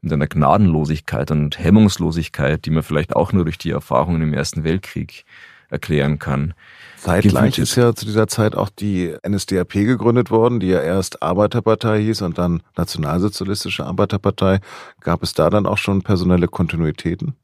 mit 0.00 0.12
einer 0.12 0.26
Gnadenlosigkeit 0.26 1.30
und 1.30 1.58
Hemmungslosigkeit, 1.58 2.64
die 2.64 2.70
man 2.70 2.82
vielleicht 2.82 3.16
auch 3.16 3.32
nur 3.32 3.44
durch 3.44 3.58
die 3.58 3.70
Erfahrungen 3.70 4.20
im 4.20 4.34
Ersten 4.34 4.62
Weltkrieg 4.62 5.24
erklären 5.68 6.18
kann. 6.18 6.54
Zeitgleich 6.96 7.58
ist 7.58 7.76
ja 7.76 7.94
zu 7.94 8.06
dieser 8.06 8.28
Zeit 8.28 8.54
auch 8.54 8.70
die 8.70 9.14
NSDAP 9.26 9.72
gegründet 9.72 10.30
worden, 10.30 10.60
die 10.60 10.68
ja 10.68 10.80
erst 10.80 11.22
Arbeiterpartei 11.22 12.00
hieß 12.02 12.22
und 12.22 12.38
dann 12.38 12.62
Nationalsozialistische 12.76 13.84
Arbeiterpartei. 13.84 14.60
Gab 15.00 15.22
es 15.22 15.34
da 15.34 15.50
dann 15.50 15.66
auch 15.66 15.78
schon 15.78 16.02
personelle 16.02 16.48
Kontinuitäten? 16.48 17.34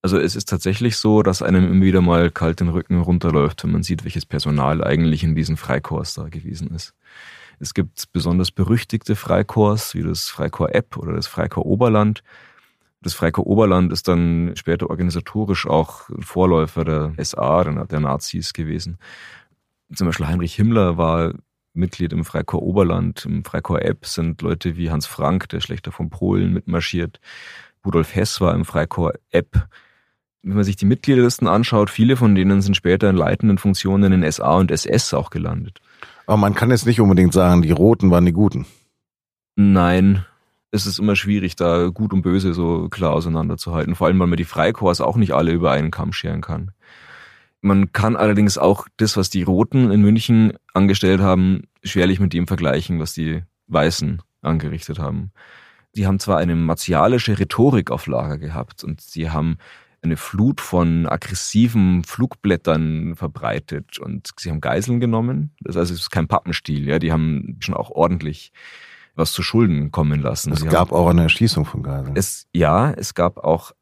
Also 0.00 0.18
es 0.18 0.36
ist 0.36 0.48
tatsächlich 0.48 0.96
so, 0.96 1.22
dass 1.22 1.42
einem 1.42 1.70
immer 1.70 1.84
wieder 1.84 2.00
mal 2.00 2.30
kalt 2.30 2.60
den 2.60 2.68
Rücken 2.68 3.00
runterläuft, 3.00 3.64
wenn 3.64 3.72
man 3.72 3.82
sieht, 3.82 4.04
welches 4.04 4.26
Personal 4.26 4.82
eigentlich 4.82 5.24
in 5.24 5.34
diesen 5.34 5.56
Freikorps 5.56 6.14
da 6.14 6.28
gewesen 6.28 6.70
ist. 6.74 6.94
Es 7.58 7.74
gibt 7.74 8.12
besonders 8.12 8.52
berüchtigte 8.52 9.16
Freikorps, 9.16 9.94
wie 9.94 10.04
das 10.04 10.28
Freikorps 10.28 10.72
Epp 10.72 10.96
oder 10.96 11.12
das 11.12 11.26
Freikorps 11.26 11.66
Oberland, 11.66 12.22
das 13.00 13.14
Freikorps 13.14 13.48
Oberland 13.48 13.92
ist 13.92 14.08
dann 14.08 14.52
später 14.56 14.90
organisatorisch 14.90 15.66
auch 15.66 16.08
Vorläufer 16.20 16.84
der 16.84 17.12
SA, 17.24 17.64
der 17.64 18.00
Nazis 18.00 18.52
gewesen. 18.52 18.98
Zum 19.94 20.06
Beispiel 20.06 20.26
Heinrich 20.26 20.54
Himmler 20.54 20.96
war 20.96 21.32
Mitglied 21.74 22.12
im 22.12 22.24
Freikorps 22.24 22.64
Oberland, 22.64 23.24
im 23.24 23.44
Freikorps 23.44 23.84
Epp 23.84 24.06
sind 24.06 24.42
Leute 24.42 24.76
wie 24.76 24.90
Hans 24.90 25.06
Frank, 25.06 25.48
der 25.48 25.60
Schlechter 25.60 25.92
von 25.92 26.10
Polen, 26.10 26.52
mitmarschiert. 26.52 27.20
Rudolf 27.86 28.14
Hess 28.14 28.40
war 28.40 28.54
im 28.54 28.64
Freikorps 28.64 29.18
Epp. 29.30 29.68
Wenn 30.42 30.56
man 30.56 30.64
sich 30.64 30.76
die 30.76 30.86
Mitgliederlisten 30.86 31.48
anschaut, 31.48 31.90
viele 31.90 32.16
von 32.16 32.34
denen 32.34 32.62
sind 32.62 32.76
später 32.76 33.10
in 33.10 33.16
leitenden 33.16 33.58
Funktionen 33.58 34.12
in 34.12 34.30
SA 34.30 34.56
und 34.56 34.70
SS 34.70 35.14
auch 35.14 35.30
gelandet. 35.30 35.80
Aber 36.26 36.36
man 36.36 36.54
kann 36.54 36.70
jetzt 36.70 36.86
nicht 36.86 37.00
unbedingt 37.00 37.32
sagen, 37.32 37.62
die 37.62 37.70
Roten 37.70 38.10
waren 38.10 38.26
die 38.26 38.32
Guten. 38.32 38.66
Nein, 39.56 40.24
es 40.70 40.86
ist 40.86 40.98
immer 40.98 41.16
schwierig, 41.16 41.56
da 41.56 41.88
gut 41.88 42.12
und 42.12 42.22
böse 42.22 42.52
so 42.54 42.88
klar 42.88 43.12
auseinanderzuhalten. 43.12 43.94
Vor 43.94 44.06
allem, 44.06 44.18
weil 44.18 44.26
man 44.26 44.36
die 44.36 44.44
Freikorps 44.44 45.00
auch 45.00 45.16
nicht 45.16 45.32
alle 45.32 45.52
über 45.52 45.72
einen 45.72 45.90
Kamm 45.90 46.12
scheren 46.12 46.40
kann. 46.40 46.72
Man 47.60 47.92
kann 47.92 48.16
allerdings 48.16 48.58
auch 48.58 48.86
das, 48.98 49.16
was 49.16 49.30
die 49.30 49.42
Roten 49.42 49.90
in 49.90 50.02
München 50.02 50.52
angestellt 50.74 51.20
haben, 51.20 51.62
schwerlich 51.82 52.20
mit 52.20 52.32
dem 52.32 52.46
vergleichen, 52.46 53.00
was 53.00 53.14
die 53.14 53.42
Weißen 53.66 54.22
angerichtet 54.42 54.98
haben. 54.98 55.32
Die 55.96 56.06
haben 56.06 56.20
zwar 56.20 56.38
eine 56.38 56.54
martialische 56.54 57.38
Rhetorik 57.38 57.90
auf 57.90 58.06
Lager 58.06 58.38
gehabt 58.38 58.84
und 58.84 59.00
sie 59.00 59.30
haben 59.30 59.56
eine 60.02 60.16
Flut 60.16 60.60
von 60.60 61.06
aggressiven 61.06 62.04
Flugblättern 62.04 63.16
verbreitet 63.16 63.98
und 63.98 64.30
sie 64.38 64.50
haben 64.50 64.60
Geiseln 64.60 65.00
genommen. 65.00 65.56
Das 65.60 65.74
heißt, 65.74 65.90
es 65.90 66.00
ist 66.00 66.10
kein 66.10 66.28
Pappenstiel, 66.28 66.86
ja. 66.86 67.00
Die 67.00 67.10
haben 67.10 67.56
schon 67.58 67.74
auch 67.74 67.90
ordentlich 67.90 68.52
was 69.18 69.32
zu 69.32 69.42
Schulden 69.42 69.90
kommen 69.90 70.22
lassen. 70.22 70.52
Es 70.52 70.60
Sie 70.60 70.68
gab 70.68 70.92
auch 70.92 71.08
eine 71.08 71.22
Erschießung 71.22 71.64
von 71.64 71.82
Geiseln. 71.82 72.16
Es, 72.16 72.46
ja, 72.52 72.92
es 72.92 73.14
gab 73.14 73.38
auch, 73.38 73.72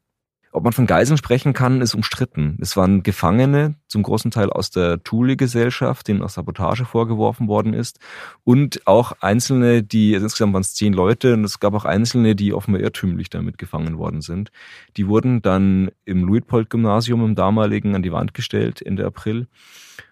ob 0.51 0.63
man 0.63 0.73
von 0.73 0.87
Geiseln 0.87 1.17
sprechen 1.17 1.53
kann, 1.53 1.81
ist 1.81 1.93
umstritten. 1.93 2.57
Es 2.59 2.75
waren 2.75 3.03
Gefangene, 3.03 3.75
zum 3.87 4.01
großen 4.01 4.31
Teil 4.31 4.49
aus 4.49 4.71
der 4.71 5.03
Thule-Gesellschaft, 5.03 6.07
denen 6.07 6.23
auch 6.23 6.29
Sabotage 6.29 6.85
vorgeworfen 6.85 7.47
worden 7.47 7.73
ist. 7.73 7.99
Und 8.43 8.81
auch 8.87 9.11
Einzelne, 9.21 9.83
die, 9.83 10.15
also 10.15 10.25
insgesamt 10.25 10.53
waren 10.53 10.61
es 10.61 10.73
zehn 10.73 10.93
Leute, 10.93 11.35
und 11.35 11.43
es 11.43 11.59
gab 11.59 11.75
auch 11.75 11.85
Einzelne, 11.85 12.35
die 12.35 12.53
offenbar 12.53 12.81
irrtümlich 12.81 13.29
damit 13.29 13.59
gefangen 13.59 13.99
worden 13.99 14.21
sind. 14.21 14.51
Die 14.97 15.07
wurden 15.07 15.43
dann 15.43 15.91
im 16.05 16.23
Luitpold-Gymnasium 16.23 17.23
im 17.23 17.35
damaligen 17.35 17.93
an 17.93 18.01
die 18.01 18.11
Wand 18.11 18.33
gestellt, 18.33 18.81
Ende 18.81 19.05
April, 19.05 19.47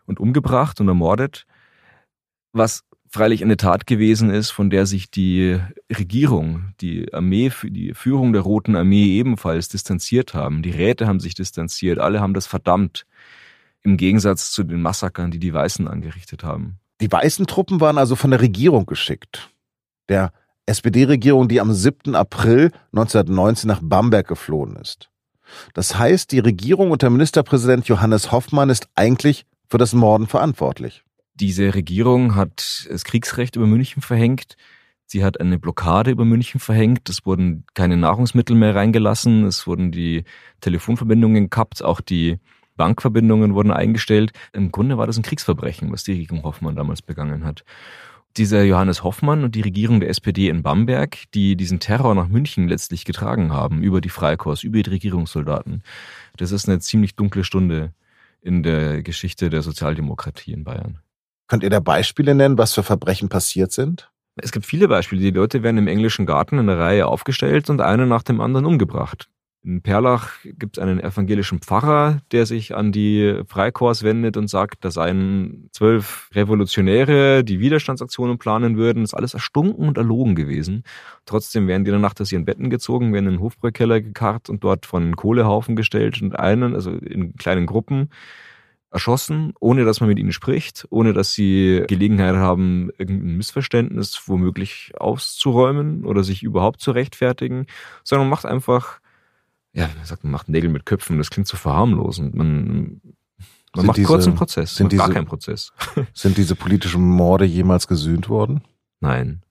und 0.05 0.19
umgebracht 0.19 0.79
und 0.79 0.87
ermordet. 0.87 1.47
Was 2.53 2.83
freilich 3.09 3.43
eine 3.43 3.57
Tat 3.57 3.87
gewesen 3.87 4.29
ist, 4.29 4.51
von 4.51 4.69
der 4.69 4.85
sich 4.85 5.09
die 5.09 5.59
Regierung, 5.95 6.73
die 6.81 7.13
Armee, 7.13 7.51
die 7.63 7.93
Führung 7.93 8.33
der 8.33 8.41
Roten 8.41 8.75
Armee 8.75 9.05
ebenfalls 9.05 9.69
distanziert 9.69 10.33
haben. 10.33 10.61
Die 10.63 10.71
Räte 10.71 11.07
haben 11.07 11.19
sich 11.19 11.35
distanziert, 11.35 11.99
alle 11.99 12.19
haben 12.19 12.33
das 12.33 12.47
verdammt, 12.47 13.05
im 13.83 13.97
Gegensatz 13.97 14.51
zu 14.51 14.63
den 14.63 14.81
Massakern, 14.81 15.31
die 15.31 15.39
die 15.39 15.53
Weißen 15.53 15.87
angerichtet 15.87 16.43
haben. 16.43 16.79
Die 17.01 17.11
weißen 17.11 17.45
Truppen 17.45 17.79
waren 17.81 17.97
also 17.97 18.15
von 18.15 18.31
der 18.31 18.41
Regierung 18.41 18.85
geschickt. 18.85 19.49
Der 20.09 20.31
SPD-Regierung, 20.65 21.47
die 21.47 21.61
am 21.61 21.71
7. 21.71 22.15
April 22.15 22.71
1919 22.91 23.67
nach 23.67 23.81
Bamberg 23.83 24.27
geflohen 24.27 24.75
ist. 24.77 25.09
Das 25.73 25.97
heißt, 25.97 26.31
die 26.31 26.39
Regierung 26.39 26.91
unter 26.91 27.09
Ministerpräsident 27.09 27.87
Johannes 27.87 28.31
Hoffmann 28.31 28.69
ist 28.69 28.87
eigentlich 28.95 29.45
für 29.69 29.77
das 29.77 29.93
Morden 29.93 30.27
verantwortlich. 30.27 31.04
Diese 31.35 31.75
Regierung 31.75 32.35
hat 32.35 32.87
das 32.89 33.03
Kriegsrecht 33.03 33.57
über 33.57 33.67
München 33.67 34.01
verhängt. 34.01 34.55
Sie 35.05 35.23
hat 35.23 35.39
eine 35.39 35.59
Blockade 35.59 36.11
über 36.11 36.25
München 36.25 36.59
verhängt. 36.59 37.09
Es 37.09 37.25
wurden 37.25 37.65
keine 37.73 37.97
Nahrungsmittel 37.97 38.55
mehr 38.55 38.73
reingelassen. 38.73 39.45
Es 39.45 39.67
wurden 39.67 39.91
die 39.91 40.23
Telefonverbindungen 40.61 41.43
gekappt. 41.43 41.83
Auch 41.83 42.01
die 42.01 42.39
Bankverbindungen 42.77 43.53
wurden 43.53 43.71
eingestellt. 43.71 44.31
Im 44.53 44.71
Grunde 44.71 44.97
war 44.97 45.07
das 45.07 45.17
ein 45.17 45.23
Kriegsverbrechen, 45.23 45.91
was 45.91 46.03
die 46.03 46.13
Regierung 46.13 46.43
Hoffmann 46.43 46.75
damals 46.75 47.01
begangen 47.01 47.43
hat. 47.43 47.63
Dieser 48.37 48.63
Johannes 48.63 49.03
Hoffmann 49.03 49.43
und 49.43 49.55
die 49.55 49.61
Regierung 49.61 49.99
der 49.99 50.09
SPD 50.09 50.49
in 50.49 50.61
Bamberg, 50.61 51.23
die 51.33 51.55
diesen 51.55 51.79
Terror 51.79 52.15
nach 52.15 52.27
München 52.27 52.67
letztlich 52.67 53.05
getragen 53.05 53.53
haben, 53.53 53.81
über 53.81 54.01
die 54.01 54.09
Freikorps, 54.09 54.63
über 54.63 54.81
die 54.81 54.89
Regierungssoldaten, 54.89 55.83
das 56.35 56.51
ist 56.51 56.67
eine 56.67 56.79
ziemlich 56.79 57.15
dunkle 57.15 57.45
Stunde 57.45 57.93
in 58.41 58.61
der 58.61 59.03
Geschichte 59.03 59.49
der 59.49 59.61
Sozialdemokratie 59.61 60.51
in 60.51 60.65
Bayern. 60.65 60.99
Könnt 61.47 61.63
ihr 61.63 61.69
da 61.69 61.79
Beispiele 61.79 62.33
nennen, 62.33 62.57
was 62.57 62.73
für 62.73 62.83
Verbrechen 62.83 63.29
passiert 63.29 63.71
sind? 63.71 64.11
Es 64.35 64.51
gibt 64.51 64.65
viele 64.65 64.87
Beispiele. 64.87 65.21
Die 65.21 65.31
Leute 65.31 65.63
werden 65.63 65.77
im 65.77 65.87
englischen 65.87 66.25
Garten 66.25 66.57
in 66.57 66.69
einer 66.69 66.79
Reihe 66.79 67.07
aufgestellt 67.07 67.69
und 67.69 67.81
einer 67.81 68.05
nach 68.05 68.23
dem 68.23 68.41
anderen 68.41 68.65
umgebracht. 68.65 69.29
In 69.63 69.81
Perlach 69.81 70.33
gibt 70.43 70.77
es 70.77 70.83
einen 70.83 70.99
evangelischen 70.99 71.59
Pfarrer, 71.59 72.19
der 72.31 72.45
sich 72.45 72.75
an 72.75 72.91
die 72.91 73.41
Freikorps 73.47 74.03
wendet 74.03 74.37
und 74.37 74.47
sagt, 74.47 74.85
da 74.85 74.91
seien 74.91 75.69
zwölf 75.71 76.29
Revolutionäre, 76.35 77.43
die 77.43 77.59
Widerstandsaktionen 77.59 78.37
planen 78.37 78.77
würden. 78.77 79.01
Das 79.01 79.13
ist 79.13 79.17
alles 79.17 79.33
erstunken 79.33 79.87
und 79.87 79.97
erlogen 79.97 80.35
gewesen. 80.35 80.83
Trotzdem 81.25 81.67
werden 81.67 81.83
die 81.83 81.89
in 81.89 81.93
der 81.93 82.01
Nacht 82.01 82.21
aus 82.21 82.31
ihren 82.31 82.45
Betten 82.45 82.69
gezogen, 82.69 83.11
werden 83.11 83.25
in 83.25 83.33
den 83.35 83.41
Hofbräukeller 83.41 84.01
gekarrt 84.01 84.51
und 84.51 84.63
dort 84.63 84.85
von 84.85 85.15
Kohlehaufen 85.15 85.75
gestellt 85.75 86.21
und 86.21 86.37
einen, 86.37 86.75
also 86.75 86.91
in 86.91 87.35
kleinen 87.35 87.65
Gruppen, 87.65 88.11
erschossen, 88.95 89.53
ohne 89.59 89.83
dass 89.83 89.99
man 89.99 90.07
mit 90.07 90.17
ihnen 90.17 90.31
spricht, 90.31 90.87
ohne 90.89 91.11
dass 91.11 91.33
sie 91.33 91.83
Gelegenheit 91.87 92.35
haben, 92.35 92.89
irgendein 92.97 93.35
Missverständnis 93.35 94.21
womöglich 94.25 94.93
auszuräumen 94.97 96.05
oder 96.05 96.23
sich 96.23 96.43
überhaupt 96.43 96.79
zu 96.79 96.91
rechtfertigen, 96.91 97.67
sondern 98.05 98.27
man 98.27 98.31
macht 98.31 98.45
einfach, 98.45 98.99
ja, 99.73 99.89
man 99.97 100.05
sagt, 100.05 100.23
man 100.23 100.31
macht 100.31 100.47
Nägel 100.47 100.69
mit 100.69 100.85
Köpfen, 100.85 101.17
das 101.17 101.29
klingt 101.29 101.47
so 101.47 101.57
verharmlosend. 101.57 102.35
Man, 102.35 103.01
man 103.75 103.85
macht 103.85 103.97
diese, 103.97 104.07
kurz 104.07 104.25
einen 104.25 104.37
Prozess, 104.37 104.75
sind 104.75 104.93
diese, 104.93 105.03
gar 105.03 105.11
keinen 105.11 105.27
Prozess. 105.27 105.73
Sind 106.13 106.37
diese 106.37 106.55
politischen 106.55 107.01
Morde 107.01 107.43
jemals 107.43 107.87
gesühnt 107.87 108.29
worden? 108.29 108.61
Nein. 109.01 109.41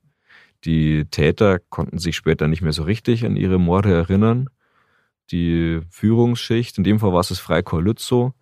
Die 0.65 1.05
Täter 1.05 1.59
konnten 1.59 1.99
sich 1.99 2.17
später 2.17 2.49
nicht 2.49 2.63
mehr 2.63 2.73
so 2.73 2.85
richtig 2.85 3.27
an 3.27 3.37
ihre 3.37 3.59
Morde 3.59 3.93
erinnern. 3.93 4.49
Die 5.31 5.83
Führungsschicht, 5.91 6.79
in 6.79 6.85
dem 6.85 6.99
Fall 6.99 7.13
war 7.13 7.21
es 7.21 7.29
das 7.29 7.39
Freikorps 7.39 7.85
Lützow, 7.85 8.33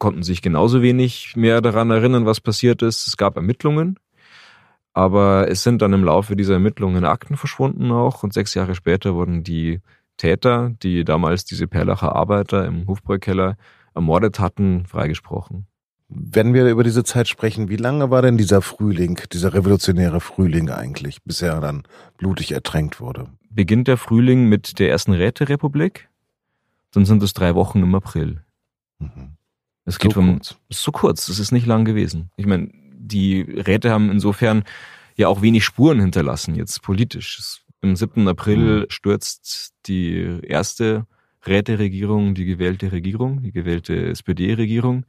konnten 0.00 0.24
sich 0.24 0.42
genauso 0.42 0.82
wenig 0.82 1.36
mehr 1.36 1.60
daran 1.60 1.90
erinnern, 1.90 2.26
was 2.26 2.40
passiert 2.40 2.82
ist. 2.82 3.06
Es 3.06 3.16
gab 3.16 3.36
Ermittlungen, 3.36 4.00
aber 4.92 5.48
es 5.48 5.62
sind 5.62 5.82
dann 5.82 5.92
im 5.92 6.02
Laufe 6.02 6.34
dieser 6.34 6.54
Ermittlungen 6.54 7.04
Akten 7.04 7.36
verschwunden 7.36 7.92
auch 7.92 8.24
und 8.24 8.32
sechs 8.32 8.54
Jahre 8.54 8.74
später 8.74 9.14
wurden 9.14 9.44
die 9.44 9.80
Täter, 10.16 10.72
die 10.82 11.04
damals 11.04 11.44
diese 11.44 11.68
Perlacher 11.68 12.16
Arbeiter 12.16 12.66
im 12.66 12.88
Hofbräukeller 12.88 13.56
ermordet 13.94 14.40
hatten, 14.40 14.86
freigesprochen. 14.86 15.66
Wenn 16.08 16.54
wir 16.54 16.68
über 16.68 16.82
diese 16.82 17.04
Zeit 17.04 17.28
sprechen, 17.28 17.68
wie 17.68 17.76
lange 17.76 18.10
war 18.10 18.20
denn 18.20 18.36
dieser 18.36 18.62
Frühling, 18.62 19.20
dieser 19.32 19.54
revolutionäre 19.54 20.20
Frühling 20.20 20.70
eigentlich, 20.70 21.22
bis 21.22 21.40
er 21.40 21.60
dann 21.60 21.84
blutig 22.16 22.52
ertränkt 22.52 23.00
wurde? 23.00 23.28
Beginnt 23.48 23.86
der 23.86 23.96
Frühling 23.96 24.48
mit 24.48 24.78
der 24.78 24.90
ersten 24.90 25.12
Räterepublik, 25.12 26.08
dann 26.92 27.04
sind 27.04 27.22
es 27.22 27.32
drei 27.32 27.54
Wochen 27.54 27.82
im 27.82 27.94
April. 27.94 28.42
Mhm. 28.98 29.36
Es 29.90 29.98
geht 29.98 30.12
so 30.12 30.20
vom, 30.20 30.34
kurz. 30.34 30.56
ist 30.68 30.82
so 30.82 30.92
kurz, 30.92 31.28
es 31.28 31.38
ist 31.40 31.50
nicht 31.50 31.66
lang 31.66 31.84
gewesen. 31.84 32.30
Ich 32.36 32.46
meine, 32.46 32.70
die 32.72 33.42
Räte 33.42 33.90
haben 33.90 34.10
insofern 34.10 34.64
ja 35.16 35.28
auch 35.28 35.42
wenig 35.42 35.64
Spuren 35.64 36.00
hinterlassen, 36.00 36.54
jetzt 36.54 36.80
politisch. 36.82 37.62
Im 37.82 37.96
7. 37.96 38.28
April 38.28 38.82
mhm. 38.82 38.86
stürzt 38.88 39.74
die 39.86 40.40
erste 40.42 41.06
Räteregierung, 41.44 42.34
die 42.34 42.44
gewählte 42.44 42.92
Regierung, 42.92 43.42
die 43.42 43.50
gewählte 43.50 44.10
SPD-Regierung. 44.10 45.06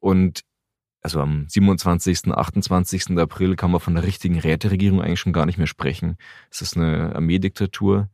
Und 0.00 0.42
also 1.00 1.20
am 1.20 1.46
27., 1.48 2.32
28. 2.32 3.18
April 3.18 3.54
kann 3.54 3.70
man 3.70 3.80
von 3.80 3.94
der 3.94 4.04
richtigen 4.04 4.40
Räteregierung 4.40 5.00
eigentlich 5.00 5.20
schon 5.20 5.32
gar 5.32 5.46
nicht 5.46 5.58
mehr 5.58 5.68
sprechen. 5.68 6.16
Es 6.50 6.60
ist 6.60 6.76
eine 6.76 7.14
Armeediktatur. 7.14 8.08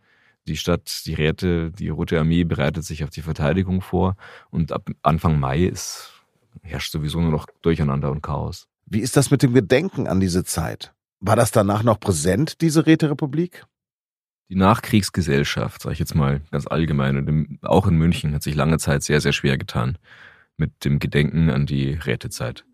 Die 0.47 0.57
Stadt, 0.57 1.03
die 1.07 1.15
Räte, 1.15 1.71
die 1.71 1.89
Rote 1.89 2.19
Armee 2.19 2.45
bereitet 2.45 2.85
sich 2.85 3.03
auf 3.03 3.11
die 3.11 3.23
Verteidigung 3.23 3.81
vor 3.81 4.17
und 4.51 4.73
ab 4.73 4.91
Anfang 5.03 5.41
Mai 5.41 5.65
ist, 5.65 6.13
herrscht 6.63 6.93
sowieso 6.93 7.21
nur 7.21 7.31
noch 7.31 7.47
Durcheinander 7.63 8.11
und 8.11 8.23
Chaos. 8.23 8.69
Wie 8.87 9.01
ist 9.01 9.17
das 9.17 9.31
mit 9.31 9.43
dem 9.43 9.55
Gedenken 9.55 10.07
an 10.07 10.21
diese 10.21 10.45
Zeit? 10.45 10.93
War 11.21 11.37
das 11.37 11.51
danach 11.51 11.83
noch 11.83 11.99
präsent, 11.99 12.61
diese 12.61 12.85
Räterepublik? 12.87 13.65
Die 14.51 14.57
Nachkriegsgesellschaft, 14.57 15.81
sage 15.81 15.95
ich 15.95 15.99
jetzt 15.99 16.15
mal 16.15 16.43
ganz 16.51 16.67
allgemein, 16.67 17.17
und 17.17 17.59
auch 17.63 17.87
in 17.87 17.97
München 17.97 18.35
hat 18.35 18.43
sich 18.43 18.55
lange 18.55 18.77
Zeit 18.79 19.03
sehr, 19.03 19.23
sehr 19.23 19.33
schwer 19.33 19.57
getan 19.57 19.97
mit 20.59 20.85
dem 20.85 20.99
Gedenken 20.99 21.49
an 21.49 21.65
die 21.65 21.95
Rätezeit. 21.95 22.67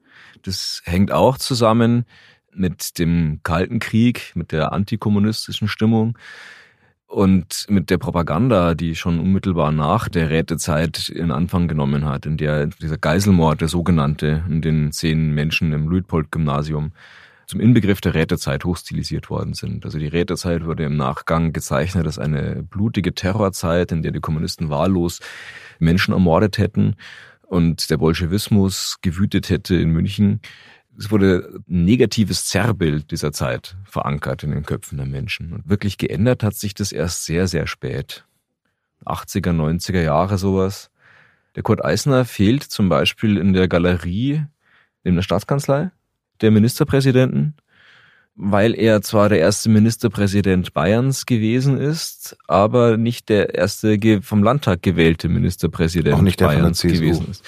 Das 0.43 0.83
hängt 0.85 1.13
auch 1.13 1.39
zusammen 1.39 2.05
mit 2.53 2.99
dem 2.99 3.41
Kalten 3.45 3.79
Krieg, 3.79 4.33
mit 4.35 4.51
der 4.51 4.73
antikommunistischen 4.73 5.69
Stimmung 5.69 6.19
und 7.11 7.67
mit 7.69 7.91
der 7.91 7.99
Propaganda, 7.99 8.75
die 8.75 8.95
schon 8.95 9.19
unmittelbar 9.19 9.73
nach 9.73 10.09
der 10.09 10.31
Rätezeit 10.31 11.09
in 11.09 11.33
Anfang 11.33 11.67
genommen 11.67 12.05
hat, 12.05 12.25
in 12.25 12.37
der 12.37 12.67
dieser 12.67 12.99
Geiselmord, 12.99 13.61
der 13.61 13.69
sogenannte, 13.69 14.45
in 14.49 14.63
den 14.63 14.93
zehn 14.93 15.33
Menschen 15.35 15.73
im 15.73 15.89
Luitpold-Gymnasium 15.89 16.93
zum 17.47 17.59
Inbegriff 17.59 18.01
der 18.01 18.15
Rätezeit 18.15 18.65
hochstilisiert 18.65 19.29
worden 19.29 19.55
sind. 19.55 19.85
Also 19.85 19.99
die 19.99 20.07
Rätezeit 20.07 20.65
wurde 20.65 20.85
im 20.85 20.97
Nachgang 20.97 21.53
gezeichnet 21.53 22.07
als 22.07 22.21
eine 22.21 22.63
blutige 22.63 23.13
Terrorzeit, 23.13 23.91
in 23.91 24.03
der 24.03 24.13
die 24.13 24.21
Kommunisten 24.21 24.71
wahllos 24.71 25.19
Menschen 25.81 26.15
ermordet 26.15 26.59
hätten 26.59 26.95
und 27.43 27.91
der 27.91 27.97
Bolschewismus 27.97 28.99
gewütet 29.03 29.51
hätte 29.51 29.75
in 29.75 29.91
München. 29.91 30.41
Es 30.99 31.11
wurde 31.11 31.63
ein 31.69 31.85
negatives 31.85 32.47
Zerrbild 32.47 33.11
dieser 33.11 33.33
Zeit 33.33 33.77
verankert 33.85 34.43
in 34.43 34.51
den 34.51 34.65
Köpfen 34.65 34.99
der 34.99 35.07
Menschen. 35.07 35.53
Und 35.53 35.69
wirklich 35.69 35.99
geändert 35.99 36.43
hat 36.43 36.55
sich 36.55 36.75
das 36.75 36.93
erst 36.93 37.25
sehr, 37.25 37.47
sehr 37.47 37.67
spät. 37.67 38.25
80er, 39.07 39.53
90er 39.53 40.03
Jahre 40.03 40.37
sowas. 40.37 40.91
Der 41.57 41.63
Kurt 41.63 41.85
Eisner 41.85 42.25
fehlt 42.25 42.63
zum 42.63 42.89
Beispiel 42.89 43.39
in 43.39 43.53
der 43.53 43.67
Galerie 43.67 44.45
in 45.03 45.15
der 45.15 45.23
Staatskanzlei 45.23 45.91
der 46.41 46.51
Ministerpräsidenten 46.51 47.55
weil 48.43 48.75
er 48.75 49.03
zwar 49.03 49.29
der 49.29 49.39
erste 49.39 49.69
Ministerpräsident 49.69 50.73
Bayerns 50.73 51.27
gewesen 51.27 51.79
ist, 51.79 52.39
aber 52.49 52.97
nicht 52.97 53.29
der 53.29 53.55
erste 53.55 53.99
vom 54.23 54.43
Landtag 54.43 54.83
gewählte 54.83 55.29
Ministerpräsident 55.29 56.15
Auch 56.15 56.23
nicht 56.23 56.41
der 56.41 56.47
Bayerns 56.47 56.81
gewesen 56.81 57.29
ist. 57.31 57.45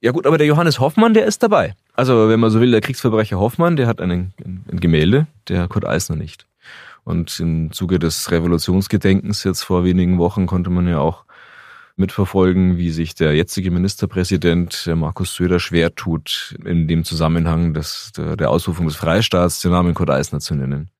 Ja 0.00 0.10
gut, 0.10 0.26
aber 0.26 0.36
der 0.36 0.46
Johannes 0.46 0.80
Hoffmann, 0.80 1.14
der 1.14 1.24
ist 1.24 1.42
dabei. 1.42 1.74
Also 1.94 2.28
wenn 2.28 2.40
man 2.40 2.50
so 2.50 2.60
will, 2.60 2.70
der 2.70 2.80
Kriegsverbrecher 2.80 3.38
Hoffmann, 3.38 3.76
der 3.76 3.86
hat 3.86 4.00
einen, 4.00 4.32
ein 4.42 4.80
Gemälde, 4.80 5.26
der 5.48 5.68
Kurt 5.68 5.86
Eisner 5.86 6.16
nicht. 6.16 6.46
Und 7.04 7.38
im 7.40 7.72
Zuge 7.72 7.98
des 7.98 8.30
Revolutionsgedenkens 8.30 9.44
jetzt 9.44 9.62
vor 9.62 9.84
wenigen 9.84 10.18
Wochen 10.18 10.46
konnte 10.46 10.70
man 10.70 10.86
ja 10.86 10.98
auch 10.98 11.24
mitverfolgen, 11.96 12.78
wie 12.78 12.90
sich 12.90 13.14
der 13.14 13.34
jetzige 13.34 13.70
Ministerpräsident 13.70 14.90
Markus 14.94 15.34
Söder 15.34 15.60
schwer 15.60 15.94
tut, 15.94 16.56
in 16.64 16.88
dem 16.88 17.04
Zusammenhang 17.04 17.74
des, 17.74 18.12
der 18.16 18.50
Ausrufung 18.50 18.86
des 18.86 18.96
Freistaats 18.96 19.60
den 19.60 19.72
Namen 19.72 19.94
Kurt 19.94 20.10
Eisner 20.10 20.40
zu 20.40 20.54
nennen. 20.54 20.90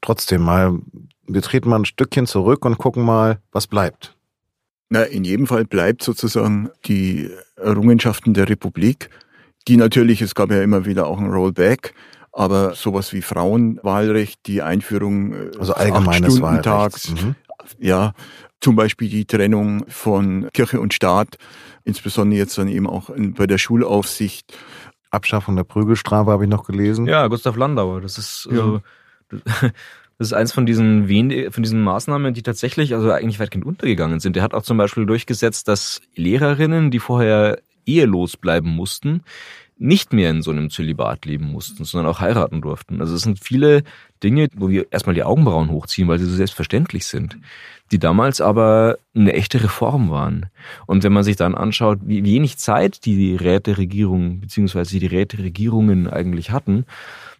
Trotzdem 0.00 0.42
mal, 0.42 0.78
wir 1.26 1.42
treten 1.42 1.68
mal 1.68 1.80
ein 1.80 1.84
Stückchen 1.84 2.26
zurück 2.26 2.64
und 2.64 2.78
gucken 2.78 3.04
mal, 3.04 3.38
was 3.52 3.66
bleibt. 3.66 4.14
Na, 4.88 5.02
in 5.02 5.24
jedem 5.24 5.46
Fall 5.46 5.66
bleibt 5.66 6.02
sozusagen 6.02 6.70
die 6.86 7.30
Errungenschaften 7.56 8.32
der 8.32 8.48
Republik, 8.48 9.10
die 9.68 9.76
natürlich, 9.76 10.22
es 10.22 10.34
gab 10.34 10.50
ja 10.50 10.62
immer 10.62 10.86
wieder 10.86 11.06
auch 11.06 11.18
ein 11.18 11.30
Rollback, 11.30 11.94
aber 12.32 12.74
sowas 12.74 13.12
wie 13.12 13.22
Frauenwahlrecht, 13.22 14.40
die 14.46 14.62
Einführung 14.62 15.32
äh, 15.32 15.50
also 15.58 15.74
allgemeines 15.74 16.40
Wahlrecht. 16.40 17.10
Mhm. 17.10 17.34
ja, 17.78 18.12
zum 18.60 18.76
Beispiel 18.76 19.08
die 19.08 19.24
Trennung 19.24 19.84
von 19.88 20.48
Kirche 20.52 20.80
und 20.80 20.94
Staat, 20.94 21.36
insbesondere 21.84 22.38
jetzt 22.38 22.58
dann 22.58 22.68
eben 22.68 22.86
auch 22.86 23.10
bei 23.14 23.46
der 23.46 23.58
Schulaufsicht. 23.58 24.56
Abschaffung 25.10 25.56
der 25.56 25.64
Prügelstrafe 25.64 26.30
habe 26.30 26.44
ich 26.44 26.50
noch 26.50 26.66
gelesen. 26.66 27.06
Ja, 27.06 27.26
Gustav 27.28 27.56
Landauer. 27.56 28.02
Das 28.02 28.18
ist, 28.18 28.46
ja. 28.50 28.60
also, 28.60 28.82
das 29.30 29.72
ist 30.18 30.32
eins 30.34 30.52
von 30.52 30.66
diesen, 30.66 31.08
wen 31.08 31.50
von 31.50 31.62
diesen 31.62 31.82
Maßnahmen, 31.82 32.34
die 32.34 32.42
tatsächlich 32.42 32.94
also 32.94 33.10
eigentlich 33.10 33.40
weitgehend 33.40 33.64
untergegangen 33.64 34.20
sind. 34.20 34.36
Der 34.36 34.42
hat 34.42 34.52
auch 34.52 34.62
zum 34.62 34.76
Beispiel 34.76 35.06
durchgesetzt, 35.06 35.66
dass 35.66 36.02
Lehrerinnen, 36.14 36.90
die 36.90 36.98
vorher 36.98 37.58
ehelos 37.88 38.36
bleiben 38.36 38.70
mussten, 38.70 39.22
nicht 39.80 40.12
mehr 40.12 40.30
in 40.30 40.42
so 40.42 40.50
einem 40.50 40.70
Zölibat 40.70 41.24
leben 41.24 41.52
mussten, 41.52 41.84
sondern 41.84 42.10
auch 42.10 42.20
heiraten 42.20 42.60
durften. 42.60 43.00
Also 43.00 43.14
es 43.14 43.22
sind 43.22 43.38
viele 43.38 43.84
Dinge, 44.22 44.48
wo 44.56 44.68
wir 44.68 44.86
erstmal 44.90 45.14
die 45.14 45.22
Augenbrauen 45.22 45.70
hochziehen, 45.70 46.08
weil 46.08 46.18
sie 46.18 46.26
so 46.26 46.34
selbstverständlich 46.34 47.06
sind, 47.06 47.38
die 47.92 48.00
damals 48.00 48.40
aber 48.40 48.98
eine 49.14 49.34
echte 49.34 49.62
Reform 49.62 50.10
waren. 50.10 50.46
Und 50.86 51.04
wenn 51.04 51.12
man 51.12 51.22
sich 51.22 51.36
dann 51.36 51.54
anschaut, 51.54 52.00
wie 52.02 52.24
wenig 52.24 52.58
Zeit 52.58 53.04
die 53.04 53.36
Räteregierung 53.36 54.40
beziehungsweise 54.40 54.98
die 54.98 55.06
Räteregierungen 55.06 56.08
eigentlich 56.08 56.50
hatten, 56.50 56.84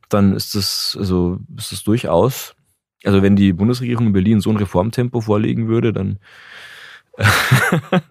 dann 0.09 0.33
ist 0.35 0.55
das 0.55 0.97
also 0.99 1.41
ist 1.57 1.73
das 1.73 1.83
durchaus 1.83 2.55
also 3.05 3.23
wenn 3.23 3.37
die 3.37 3.53
Bundesregierung 3.53 4.09
in 4.09 4.13
Berlin 4.13 4.41
so 4.41 4.51
ein 4.51 4.57
Reformtempo 4.57 5.21
vorlegen 5.21 5.69
würde, 5.69 5.93
dann 5.93 6.19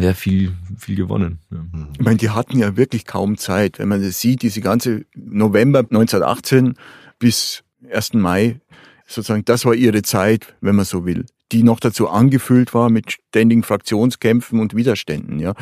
wäre 0.00 0.14
viel, 0.14 0.52
viel 0.78 0.96
gewonnen. 0.96 1.38
Ja. 1.50 1.64
Ich 1.98 2.04
meine, 2.04 2.16
die 2.16 2.30
hatten 2.30 2.58
ja 2.58 2.76
wirklich 2.76 3.04
kaum 3.04 3.36
Zeit. 3.36 3.78
Wenn 3.78 3.88
man 3.88 4.02
das 4.02 4.20
sieht, 4.20 4.42
diese 4.42 4.60
ganze 4.60 5.04
November 5.14 5.80
1918 5.80 6.74
bis 7.18 7.62
1. 7.90 8.14
Mai, 8.14 8.60
sozusagen, 9.06 9.44
das 9.44 9.64
war 9.64 9.74
ihre 9.74 10.02
Zeit, 10.02 10.54
wenn 10.60 10.76
man 10.76 10.84
so 10.84 11.04
will, 11.04 11.26
die 11.52 11.62
noch 11.62 11.80
dazu 11.80 12.08
angefüllt 12.08 12.74
war 12.74 12.90
mit 12.90 13.12
ständigen 13.12 13.62
Fraktionskämpfen 13.62 14.60
und 14.60 14.74
Widerständen, 14.74 15.38
ja. 15.38 15.54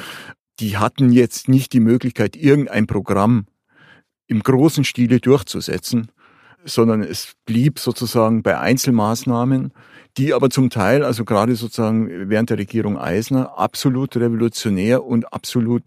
Die 0.61 0.77
hatten 0.77 1.12
jetzt 1.12 1.48
nicht 1.48 1.72
die 1.72 1.81
Möglichkeit, 1.81 2.35
irgendein 2.35 2.88
Programm 2.88 3.46
im 4.27 4.42
großen 4.42 4.85
Stile 4.85 5.20
durchzusetzen, 5.20 6.11
sondern 6.64 7.03
es 7.03 7.33
blieb 7.47 7.79
sozusagen 7.79 8.42
bei 8.42 8.59
Einzelmaßnahmen, 8.59 9.73
die 10.16 10.35
aber 10.35 10.51
zum 10.51 10.71
Teil, 10.71 11.05
also 11.05 11.25
gerade 11.25 11.55
sozusagen 11.55 12.29
während 12.29 12.51
der 12.51 12.59
Regierung 12.59 12.99
Eisner, 12.99 13.59
absolut 13.59 14.16
revolutionär 14.16 15.05
und 15.05 15.33
absolut 15.33 15.83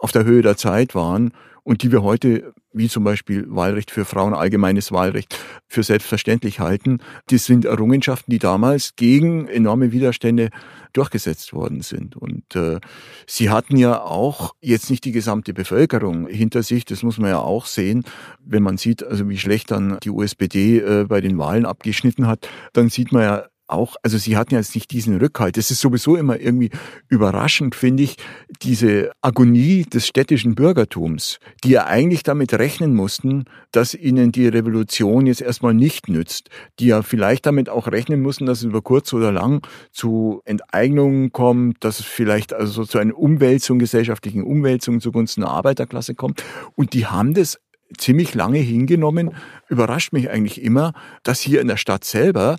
auf 0.00 0.12
der 0.12 0.24
Höhe 0.24 0.42
der 0.42 0.56
Zeit 0.56 0.94
waren 0.94 1.32
und 1.66 1.82
die 1.82 1.90
wir 1.90 2.04
heute, 2.04 2.54
wie 2.72 2.88
zum 2.88 3.02
Beispiel 3.02 3.44
Wahlrecht 3.48 3.90
für 3.90 4.04
Frauen, 4.04 4.34
allgemeines 4.34 4.92
Wahlrecht, 4.92 5.36
für 5.66 5.82
selbstverständlich 5.82 6.60
halten. 6.60 6.98
Die 7.28 7.38
sind 7.38 7.64
Errungenschaften, 7.64 8.30
die 8.30 8.38
damals 8.38 8.94
gegen 8.94 9.48
enorme 9.48 9.90
Widerstände 9.90 10.50
durchgesetzt 10.92 11.52
worden 11.52 11.80
sind. 11.80 12.14
Und 12.16 12.54
äh, 12.54 12.78
sie 13.26 13.50
hatten 13.50 13.76
ja 13.76 14.00
auch 14.00 14.54
jetzt 14.60 14.90
nicht 14.90 15.04
die 15.04 15.10
gesamte 15.10 15.52
Bevölkerung 15.54 16.28
hinter 16.28 16.62
sich, 16.62 16.84
das 16.84 17.02
muss 17.02 17.18
man 17.18 17.30
ja 17.30 17.40
auch 17.40 17.66
sehen. 17.66 18.04
Wenn 18.38 18.62
man 18.62 18.76
sieht, 18.76 19.02
also 19.02 19.28
wie 19.28 19.38
schlecht 19.38 19.72
dann 19.72 19.98
die 20.04 20.10
USPD 20.10 20.78
äh, 20.78 21.04
bei 21.08 21.20
den 21.20 21.36
Wahlen 21.36 21.66
abgeschnitten 21.66 22.28
hat, 22.28 22.48
dann 22.74 22.90
sieht 22.90 23.10
man 23.10 23.22
ja 23.22 23.44
auch, 23.68 23.96
also 24.02 24.18
sie 24.18 24.36
hatten 24.36 24.54
jetzt 24.54 24.74
nicht 24.74 24.90
diesen 24.90 25.16
Rückhalt. 25.18 25.56
Das 25.56 25.70
ist 25.70 25.80
sowieso 25.80 26.16
immer 26.16 26.38
irgendwie 26.38 26.70
überraschend, 27.08 27.74
finde 27.74 28.04
ich, 28.04 28.16
diese 28.62 29.12
Agonie 29.20 29.84
des 29.84 30.06
städtischen 30.06 30.54
Bürgertums, 30.54 31.38
die 31.64 31.70
ja 31.70 31.86
eigentlich 31.86 32.22
damit 32.22 32.54
rechnen 32.54 32.94
mussten, 32.94 33.44
dass 33.72 33.94
ihnen 33.94 34.32
die 34.32 34.48
Revolution 34.48 35.26
jetzt 35.26 35.40
erstmal 35.40 35.74
nicht 35.74 36.08
nützt, 36.08 36.48
die 36.78 36.86
ja 36.86 37.02
vielleicht 37.02 37.46
damit 37.46 37.68
auch 37.68 37.88
rechnen 37.88 38.22
mussten, 38.22 38.46
dass 38.46 38.58
es 38.58 38.64
über 38.64 38.82
kurz 38.82 39.12
oder 39.12 39.32
lang 39.32 39.66
zu 39.92 40.40
Enteignungen 40.44 41.32
kommt, 41.32 41.82
dass 41.84 42.00
es 42.00 42.06
vielleicht 42.06 42.52
also 42.52 42.84
zu 42.84 42.98
einer 42.98 43.16
Umwälzung, 43.16 43.78
gesellschaftlichen 43.78 44.42
Umwälzung 44.42 45.00
zugunsten 45.00 45.42
der 45.42 45.50
Arbeiterklasse 45.50 46.14
kommt. 46.14 46.44
Und 46.74 46.92
die 46.92 47.06
haben 47.06 47.34
das 47.34 47.58
ziemlich 47.98 48.34
lange 48.34 48.58
hingenommen. 48.58 49.34
Überrascht 49.68 50.12
mich 50.12 50.30
eigentlich 50.30 50.62
immer, 50.62 50.92
dass 51.22 51.40
hier 51.40 51.60
in 51.60 51.68
der 51.68 51.76
Stadt 51.76 52.04
selber 52.04 52.56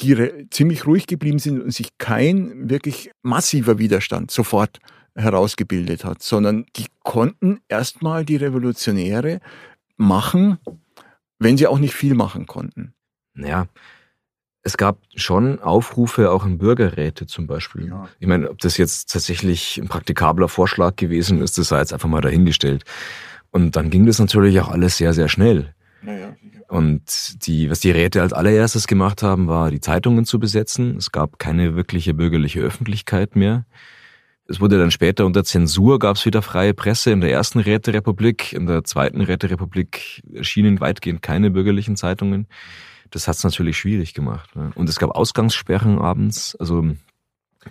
die 0.00 0.46
ziemlich 0.50 0.86
ruhig 0.86 1.06
geblieben 1.06 1.38
sind 1.38 1.60
und 1.62 1.70
sich 1.72 1.96
kein 1.98 2.68
wirklich 2.68 3.10
massiver 3.22 3.78
Widerstand 3.78 4.30
sofort 4.30 4.78
herausgebildet 5.14 6.04
hat, 6.04 6.22
sondern 6.22 6.66
die 6.76 6.86
konnten 7.02 7.60
erstmal 7.68 8.24
die 8.24 8.36
Revolutionäre 8.36 9.40
machen, 9.96 10.58
wenn 11.38 11.56
sie 11.56 11.66
auch 11.66 11.78
nicht 11.78 11.94
viel 11.94 12.14
machen 12.14 12.46
konnten. 12.46 12.92
Naja, 13.32 13.66
es 14.62 14.76
gab 14.76 14.98
schon 15.14 15.60
Aufrufe 15.60 16.30
auch 16.30 16.44
in 16.44 16.58
Bürgerräte 16.58 17.26
zum 17.26 17.46
Beispiel. 17.46 17.88
Ja. 17.88 18.08
Ich 18.18 18.26
meine, 18.26 18.50
ob 18.50 18.58
das 18.58 18.76
jetzt 18.76 19.12
tatsächlich 19.12 19.78
ein 19.78 19.88
praktikabler 19.88 20.48
Vorschlag 20.48 20.96
gewesen 20.96 21.40
ist, 21.40 21.56
das 21.56 21.68
sei 21.68 21.78
jetzt 21.78 21.92
einfach 21.92 22.08
mal 22.08 22.20
dahingestellt. 22.20 22.84
Und 23.52 23.76
dann 23.76 23.90
ging 23.90 24.06
das 24.06 24.18
natürlich 24.18 24.60
auch 24.60 24.68
alles 24.68 24.96
sehr, 24.96 25.14
sehr 25.14 25.28
schnell. 25.28 25.72
Naja. 26.02 26.34
Und 26.68 27.46
die, 27.46 27.70
was 27.70 27.80
die 27.80 27.90
Räte 27.90 28.22
als 28.22 28.32
allererstes 28.32 28.86
gemacht 28.86 29.22
haben, 29.22 29.46
war 29.46 29.70
die 29.70 29.80
Zeitungen 29.80 30.24
zu 30.24 30.38
besetzen. 30.38 30.96
Es 30.96 31.12
gab 31.12 31.38
keine 31.38 31.76
wirkliche 31.76 32.14
bürgerliche 32.14 32.60
Öffentlichkeit 32.60 33.36
mehr. 33.36 33.66
Es 34.48 34.60
wurde 34.60 34.78
dann 34.78 34.90
später 34.90 35.26
unter 35.26 35.44
Zensur 35.44 35.98
gab 35.98 36.16
es 36.16 36.26
wieder 36.26 36.42
freie 36.42 36.74
Presse 36.74 37.10
in 37.10 37.20
der 37.20 37.32
ersten 37.32 37.58
Räterepublik. 37.58 38.52
In 38.52 38.66
der 38.66 38.84
zweiten 38.84 39.20
Räterepublik 39.20 40.22
erschienen 40.32 40.80
weitgehend 40.80 41.22
keine 41.22 41.50
bürgerlichen 41.50 41.96
Zeitungen 41.96 42.46
das 43.10 43.28
hat 43.28 43.36
es 43.36 43.44
natürlich 43.44 43.78
schwierig 43.78 44.14
gemacht. 44.14 44.54
Ne? 44.56 44.70
Und 44.74 44.88
es 44.88 44.98
gab 44.98 45.10
Ausgangssperren 45.10 45.98
abends. 45.98 46.56
Also 46.56 46.84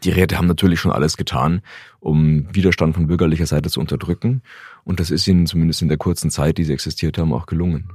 die 0.03 0.09
Räte 0.09 0.37
haben 0.37 0.47
natürlich 0.47 0.79
schon 0.79 0.91
alles 0.91 1.17
getan, 1.17 1.61
um 1.99 2.53
Widerstand 2.53 2.95
von 2.95 3.07
bürgerlicher 3.07 3.45
Seite 3.45 3.69
zu 3.69 3.79
unterdrücken. 3.79 4.41
Und 4.83 4.99
das 4.99 5.11
ist 5.11 5.27
ihnen 5.27 5.47
zumindest 5.47 5.81
in 5.81 5.87
der 5.87 5.97
kurzen 5.97 6.31
Zeit, 6.31 6.57
die 6.57 6.63
sie 6.63 6.73
existiert 6.73 7.17
haben, 7.17 7.33
auch 7.33 7.45
gelungen. 7.45 7.89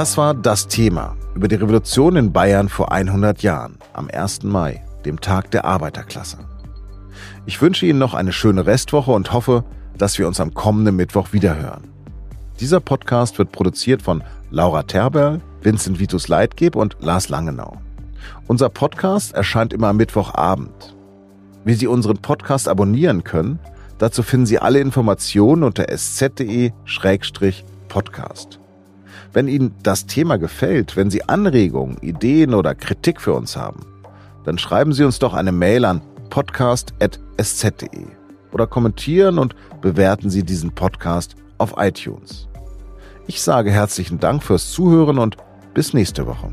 Das 0.00 0.16
war 0.16 0.32
das 0.32 0.66
Thema 0.66 1.14
über 1.34 1.46
die 1.46 1.56
Revolution 1.56 2.16
in 2.16 2.32
Bayern 2.32 2.70
vor 2.70 2.90
100 2.90 3.42
Jahren, 3.42 3.76
am 3.92 4.08
1. 4.10 4.44
Mai, 4.44 4.82
dem 5.04 5.20
Tag 5.20 5.50
der 5.50 5.66
Arbeiterklasse. 5.66 6.38
Ich 7.44 7.60
wünsche 7.60 7.84
Ihnen 7.84 7.98
noch 7.98 8.14
eine 8.14 8.32
schöne 8.32 8.64
Restwoche 8.64 9.10
und 9.10 9.34
hoffe, 9.34 9.62
dass 9.98 10.18
wir 10.18 10.26
uns 10.26 10.40
am 10.40 10.54
kommenden 10.54 10.96
Mittwoch 10.96 11.34
wiederhören. 11.34 11.92
Dieser 12.60 12.80
Podcast 12.80 13.38
wird 13.38 13.52
produziert 13.52 14.00
von 14.00 14.24
Laura 14.50 14.84
Terberl, 14.84 15.42
Vincent 15.60 16.00
Vitus 16.00 16.28
Leitgeb 16.28 16.76
und 16.76 16.96
Lars 17.00 17.28
Langenau. 17.28 17.76
Unser 18.46 18.70
Podcast 18.70 19.34
erscheint 19.34 19.74
immer 19.74 19.88
am 19.88 19.98
Mittwochabend. 19.98 20.96
Wie 21.66 21.74
Sie 21.74 21.88
unseren 21.88 22.16
Podcast 22.16 22.68
abonnieren 22.68 23.22
können, 23.22 23.58
dazu 23.98 24.22
finden 24.22 24.46
Sie 24.46 24.58
alle 24.58 24.80
Informationen 24.80 25.62
unter 25.62 25.90
sz.de-podcast. 25.90 28.60
Wenn 29.32 29.48
Ihnen 29.48 29.74
das 29.82 30.06
Thema 30.06 30.38
gefällt, 30.38 30.96
wenn 30.96 31.10
Sie 31.10 31.28
Anregungen, 31.28 31.96
Ideen 32.00 32.54
oder 32.54 32.74
Kritik 32.74 33.20
für 33.20 33.34
uns 33.34 33.56
haben, 33.56 33.80
dann 34.44 34.58
schreiben 34.58 34.92
Sie 34.92 35.04
uns 35.04 35.18
doch 35.18 35.34
eine 35.34 35.52
Mail 35.52 35.84
an 35.84 36.00
podcast.sz.de 36.30 38.06
oder 38.52 38.66
kommentieren 38.66 39.38
und 39.38 39.54
bewerten 39.80 40.30
Sie 40.30 40.42
diesen 40.42 40.72
Podcast 40.72 41.36
auf 41.58 41.74
iTunes. 41.76 42.48
Ich 43.26 43.42
sage 43.42 43.70
herzlichen 43.70 44.18
Dank 44.18 44.42
fürs 44.42 44.72
Zuhören 44.72 45.18
und 45.18 45.36
bis 45.74 45.94
nächste 45.94 46.26
Woche. 46.26 46.50